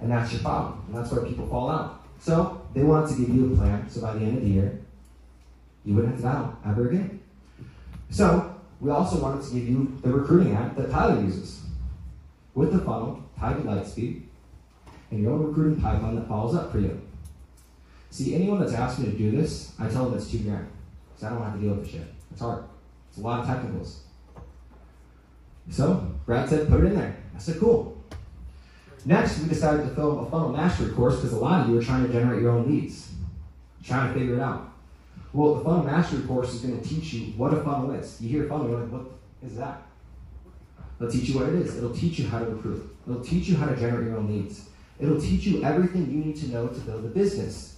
And 0.00 0.10
that's 0.10 0.32
your 0.32 0.42
problem. 0.42 0.82
And 0.86 0.96
that's 0.96 1.12
where 1.12 1.24
people 1.24 1.46
fall 1.46 1.70
out. 1.70 2.04
So 2.18 2.66
they 2.74 2.82
wanted 2.82 3.14
to 3.14 3.20
give 3.20 3.34
you 3.34 3.52
a 3.52 3.56
plan 3.56 3.88
so 3.88 4.00
by 4.00 4.14
the 4.14 4.20
end 4.20 4.38
of 4.38 4.42
the 4.42 4.50
year, 4.50 4.80
you 5.84 5.94
wouldn't 5.94 6.14
have 6.14 6.20
to 6.20 6.26
dial 6.26 6.58
ever 6.66 6.88
again. 6.88 7.20
So 8.10 8.60
we 8.80 8.90
also 8.90 9.20
wanted 9.20 9.46
to 9.46 9.54
give 9.54 9.68
you 9.68 9.98
the 10.02 10.10
recruiting 10.10 10.54
app 10.54 10.76
that 10.76 10.90
Tyler 10.90 11.22
uses 11.22 11.62
with 12.54 12.72
the 12.72 12.80
funnel 12.80 13.22
tied 13.38 13.56
to 13.56 13.62
Lightspeed 13.62 14.22
and 15.10 15.22
your 15.22 15.32
own 15.32 15.46
recruiting 15.46 15.80
pipeline 15.80 16.16
that 16.16 16.28
follows 16.28 16.54
up 16.54 16.72
for 16.72 16.80
you. 16.80 17.00
See, 18.10 18.34
anyone 18.34 18.60
that's 18.60 18.72
asked 18.72 18.98
me 18.98 19.06
to 19.06 19.16
do 19.16 19.30
this, 19.30 19.72
I 19.78 19.88
tell 19.88 20.06
them 20.06 20.18
it's 20.18 20.30
two 20.30 20.38
grand. 20.40 20.68
Because 21.08 21.24
I 21.24 21.30
don't 21.30 21.42
have 21.42 21.54
to 21.54 21.60
deal 21.60 21.74
with 21.74 21.84
the 21.84 21.92
shit. 21.92 22.06
It's 22.32 22.40
hard. 22.40 22.64
It's 23.08 23.18
a 23.18 23.20
lot 23.20 23.40
of 23.40 23.46
technicals. 23.46 24.00
So, 25.70 26.12
Brad 26.26 26.48
said, 26.48 26.68
put 26.68 26.80
it 26.80 26.86
in 26.86 26.94
there. 26.96 27.16
I 27.34 27.38
said, 27.38 27.60
cool. 27.60 27.96
Next, 29.04 29.38
we 29.40 29.48
decided 29.48 29.88
to 29.88 29.94
film 29.94 30.26
a 30.26 30.30
funnel 30.30 30.50
mastery 30.50 30.92
course 30.92 31.16
because 31.16 31.32
a 31.32 31.38
lot 31.38 31.62
of 31.62 31.70
you 31.70 31.78
are 31.78 31.82
trying 31.82 32.06
to 32.06 32.12
generate 32.12 32.42
your 32.42 32.50
own 32.50 32.68
leads, 32.68 33.12
trying 33.82 34.12
to 34.12 34.18
figure 34.18 34.34
it 34.34 34.40
out. 34.40 34.72
Well, 35.32 35.54
the 35.54 35.64
funnel 35.64 35.84
mastery 35.84 36.22
course 36.22 36.52
is 36.52 36.60
going 36.60 36.80
to 36.80 36.86
teach 36.86 37.12
you 37.12 37.32
what 37.32 37.54
a 37.54 37.62
funnel 37.62 37.92
is. 37.92 38.20
You 38.20 38.28
hear 38.28 38.48
funnel, 38.48 38.68
you're 38.68 38.80
like, 38.80 38.90
what 38.90 39.06
is 39.42 39.56
that? 39.56 39.82
It'll 40.98 41.10
teach 41.10 41.30
you 41.30 41.38
what 41.38 41.48
it 41.48 41.54
is. 41.54 41.78
It'll 41.78 41.94
teach 41.94 42.18
you 42.18 42.28
how 42.28 42.40
to 42.40 42.44
recruit. 42.44 42.94
It'll 43.08 43.24
teach 43.24 43.48
you 43.48 43.56
how 43.56 43.66
to 43.66 43.76
generate 43.76 44.08
your 44.08 44.18
own 44.18 44.28
leads. 44.28 44.68
It'll 44.98 45.20
teach 45.20 45.46
you 45.46 45.62
everything 45.62 46.10
you 46.10 46.18
need 46.24 46.36
to 46.36 46.48
know 46.48 46.66
to 46.66 46.80
build 46.80 47.04
a 47.06 47.08
business. 47.08 47.76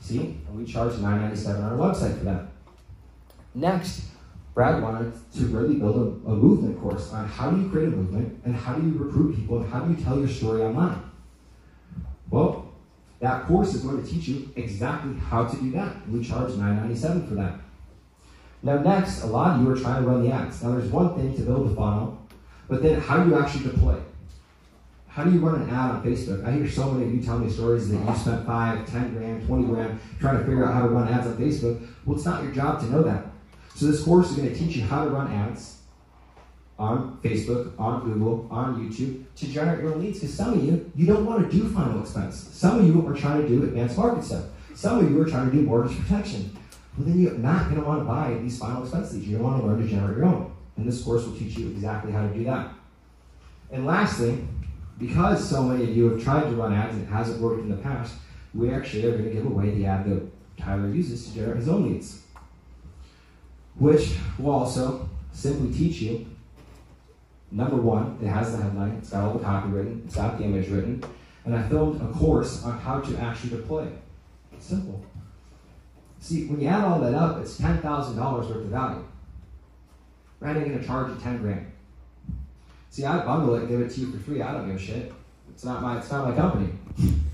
See? 0.00 0.18
And 0.46 0.56
we 0.56 0.64
charge 0.64 0.94
$9.97 0.94 1.58
on 1.58 1.64
our 1.64 1.76
website 1.76 2.18
for 2.18 2.24
that. 2.24 2.46
Next, 3.54 4.04
Brad 4.54 4.82
wanted 4.82 5.12
to 5.34 5.46
really 5.46 5.76
build 5.76 5.96
a, 5.96 6.30
a, 6.30 6.34
movement 6.34 6.80
course 6.80 7.12
on 7.12 7.28
how 7.28 7.50
do 7.50 7.60
you 7.60 7.68
create 7.68 7.88
a 7.88 7.90
movement 7.92 8.40
and 8.44 8.54
how 8.54 8.74
do 8.74 8.86
you 8.86 8.92
recruit 8.98 9.36
people 9.36 9.60
and 9.60 9.72
how 9.72 9.80
do 9.80 9.92
you 9.92 10.04
tell 10.04 10.18
your 10.18 10.28
story 10.28 10.62
online. 10.62 11.00
Well, 12.30 12.72
that 13.20 13.46
course 13.46 13.74
is 13.74 13.82
going 13.82 14.02
to 14.02 14.08
teach 14.08 14.28
you 14.28 14.50
exactly 14.56 15.14
how 15.14 15.44
to 15.44 15.56
do 15.56 15.70
that. 15.72 16.08
We 16.08 16.24
charge 16.24 16.52
$9.97 16.52 17.28
for 17.28 17.34
that. 17.36 17.60
Now, 18.62 18.78
next, 18.78 19.22
a 19.22 19.26
lot 19.26 19.56
of 19.56 19.62
you 19.62 19.70
are 19.70 19.76
trying 19.76 20.02
to 20.02 20.08
run 20.08 20.22
the 20.22 20.32
ads. 20.32 20.62
Now, 20.62 20.72
there's 20.72 20.90
one 20.90 21.14
thing 21.14 21.36
to 21.36 21.42
build 21.42 21.70
a 21.70 21.74
funnel, 21.74 22.20
but 22.68 22.82
then 22.82 23.00
how 23.00 23.22
do 23.22 23.30
you 23.30 23.38
actually 23.38 23.70
deploy? 23.70 23.96
How 25.18 25.24
do 25.24 25.32
you 25.32 25.40
run 25.40 25.60
an 25.62 25.68
ad 25.70 25.90
on 25.90 26.04
Facebook? 26.04 26.46
I 26.46 26.52
hear 26.52 26.70
so 26.70 26.92
many 26.92 27.06
of 27.06 27.12
you 27.12 27.20
tell 27.20 27.40
me 27.40 27.50
stories 27.50 27.88
that 27.88 27.96
you 27.96 28.14
spent 28.14 28.46
five, 28.46 28.88
ten 28.88 29.14
grand, 29.14 29.44
20 29.48 29.64
grand 29.64 29.98
trying 30.20 30.38
to 30.38 30.44
figure 30.44 30.64
out 30.64 30.72
how 30.72 30.82
to 30.82 30.90
run 30.90 31.08
ads 31.08 31.26
on 31.26 31.36
Facebook. 31.36 31.84
Well, 32.06 32.16
it's 32.16 32.24
not 32.24 32.44
your 32.44 32.52
job 32.52 32.78
to 32.82 32.86
know 32.86 33.02
that. 33.02 33.26
So 33.74 33.86
this 33.86 34.00
course 34.04 34.30
is 34.30 34.36
going 34.36 34.48
to 34.48 34.54
teach 34.54 34.76
you 34.76 34.84
how 34.84 35.02
to 35.02 35.10
run 35.10 35.32
ads 35.32 35.78
on 36.78 37.18
Facebook, 37.20 37.72
on 37.80 38.04
Google, 38.04 38.46
on 38.48 38.76
YouTube 38.76 39.24
to 39.34 39.48
generate 39.48 39.80
your 39.80 39.92
own 39.92 40.00
leads. 40.02 40.20
Because 40.20 40.36
some 40.36 40.52
of 40.52 40.64
you, 40.64 40.88
you 40.94 41.04
don't 41.04 41.26
want 41.26 41.50
to 41.50 41.56
do 41.56 41.68
final 41.68 42.00
expense. 42.00 42.36
Some 42.52 42.78
of 42.78 42.86
you 42.86 43.04
are 43.04 43.14
trying 43.16 43.42
to 43.42 43.48
do 43.48 43.64
advanced 43.64 43.98
market 43.98 44.22
stuff. 44.22 44.44
Some 44.76 45.00
of 45.00 45.10
you 45.10 45.20
are 45.20 45.26
trying 45.26 45.50
to 45.50 45.56
do 45.56 45.62
mortgage 45.62 45.98
protection. 45.98 46.56
Well, 46.96 47.08
then 47.08 47.20
you're 47.20 47.32
not 47.32 47.64
going 47.64 47.82
to 47.82 47.84
want 47.84 48.02
to 48.02 48.04
buy 48.04 48.38
these 48.40 48.56
final 48.56 48.84
expense 48.84 49.12
leads. 49.12 49.26
You're 49.26 49.40
going 49.40 49.50
to 49.50 49.66
want 49.66 49.78
to 49.78 49.82
learn 49.82 49.82
to 49.84 49.92
generate 49.92 50.16
your 50.16 50.26
own. 50.26 50.52
And 50.76 50.86
this 50.86 51.02
course 51.02 51.26
will 51.26 51.36
teach 51.36 51.58
you 51.58 51.70
exactly 51.70 52.12
how 52.12 52.22
to 52.24 52.32
do 52.32 52.44
that. 52.44 52.70
And 53.72 53.84
lastly, 53.84 54.44
because 54.98 55.48
so 55.48 55.62
many 55.62 55.84
of 55.84 55.96
you 55.96 56.10
have 56.10 56.22
tried 56.22 56.44
to 56.44 56.56
run 56.56 56.72
ads 56.72 56.94
and 56.94 57.04
it 57.04 57.10
hasn't 57.10 57.40
worked 57.40 57.60
in 57.60 57.70
the 57.70 57.76
past, 57.76 58.14
we 58.54 58.70
actually 58.70 59.04
are 59.06 59.12
going 59.12 59.24
to 59.24 59.30
give 59.30 59.46
away 59.46 59.70
the 59.70 59.86
ad 59.86 60.04
that 60.06 60.22
Tyler 60.56 60.88
uses 60.88 61.26
to 61.26 61.34
generate 61.34 61.58
his 61.58 61.68
own 61.68 61.92
leads, 61.92 62.22
which 63.76 64.14
will 64.38 64.50
also 64.50 65.08
simply 65.32 65.72
teach 65.72 66.00
you 66.00 66.26
number 67.50 67.76
one, 67.76 68.18
it 68.22 68.26
has 68.26 68.52
the 68.52 68.62
headline, 68.62 68.96
it's 68.98 69.10
got 69.10 69.24
all 69.24 69.34
the 69.34 69.44
copy 69.44 69.68
written, 69.68 70.02
it's 70.04 70.16
got 70.16 70.38
the 70.38 70.44
image 70.44 70.68
written, 70.68 71.02
and 71.44 71.54
I 71.54 71.66
filmed 71.68 72.00
a 72.02 72.12
course 72.12 72.64
on 72.64 72.78
how 72.78 73.00
to 73.00 73.18
actually 73.18 73.50
deploy. 73.50 73.88
It's 74.52 74.66
simple. 74.66 75.02
See, 76.20 76.46
when 76.46 76.60
you 76.60 76.68
add 76.68 76.84
all 76.84 77.00
that 77.00 77.14
up, 77.14 77.38
it's 77.38 77.58
$10,000 77.58 78.16
worth 78.18 78.50
of 78.50 78.64
value. 78.64 79.04
Right? 80.40 80.56
I'm 80.56 80.64
going 80.64 80.78
to 80.78 80.86
charge 80.86 81.10
you 81.10 81.16
10 81.22 81.38
grand. 81.38 81.72
See, 82.90 83.04
I 83.04 83.24
bundle 83.24 83.54
it, 83.56 83.68
give 83.68 83.80
it 83.80 83.90
to 83.90 84.00
you 84.00 84.12
for 84.12 84.18
free. 84.18 84.42
I 84.42 84.52
don't 84.52 84.66
give 84.66 84.76
a 84.76 84.78
shit. 84.78 85.12
It's 85.50 85.64
not 85.64 85.82
my, 85.82 85.98
it's 85.98 86.10
not 86.10 86.28
my 86.28 86.34
company. 86.34 86.72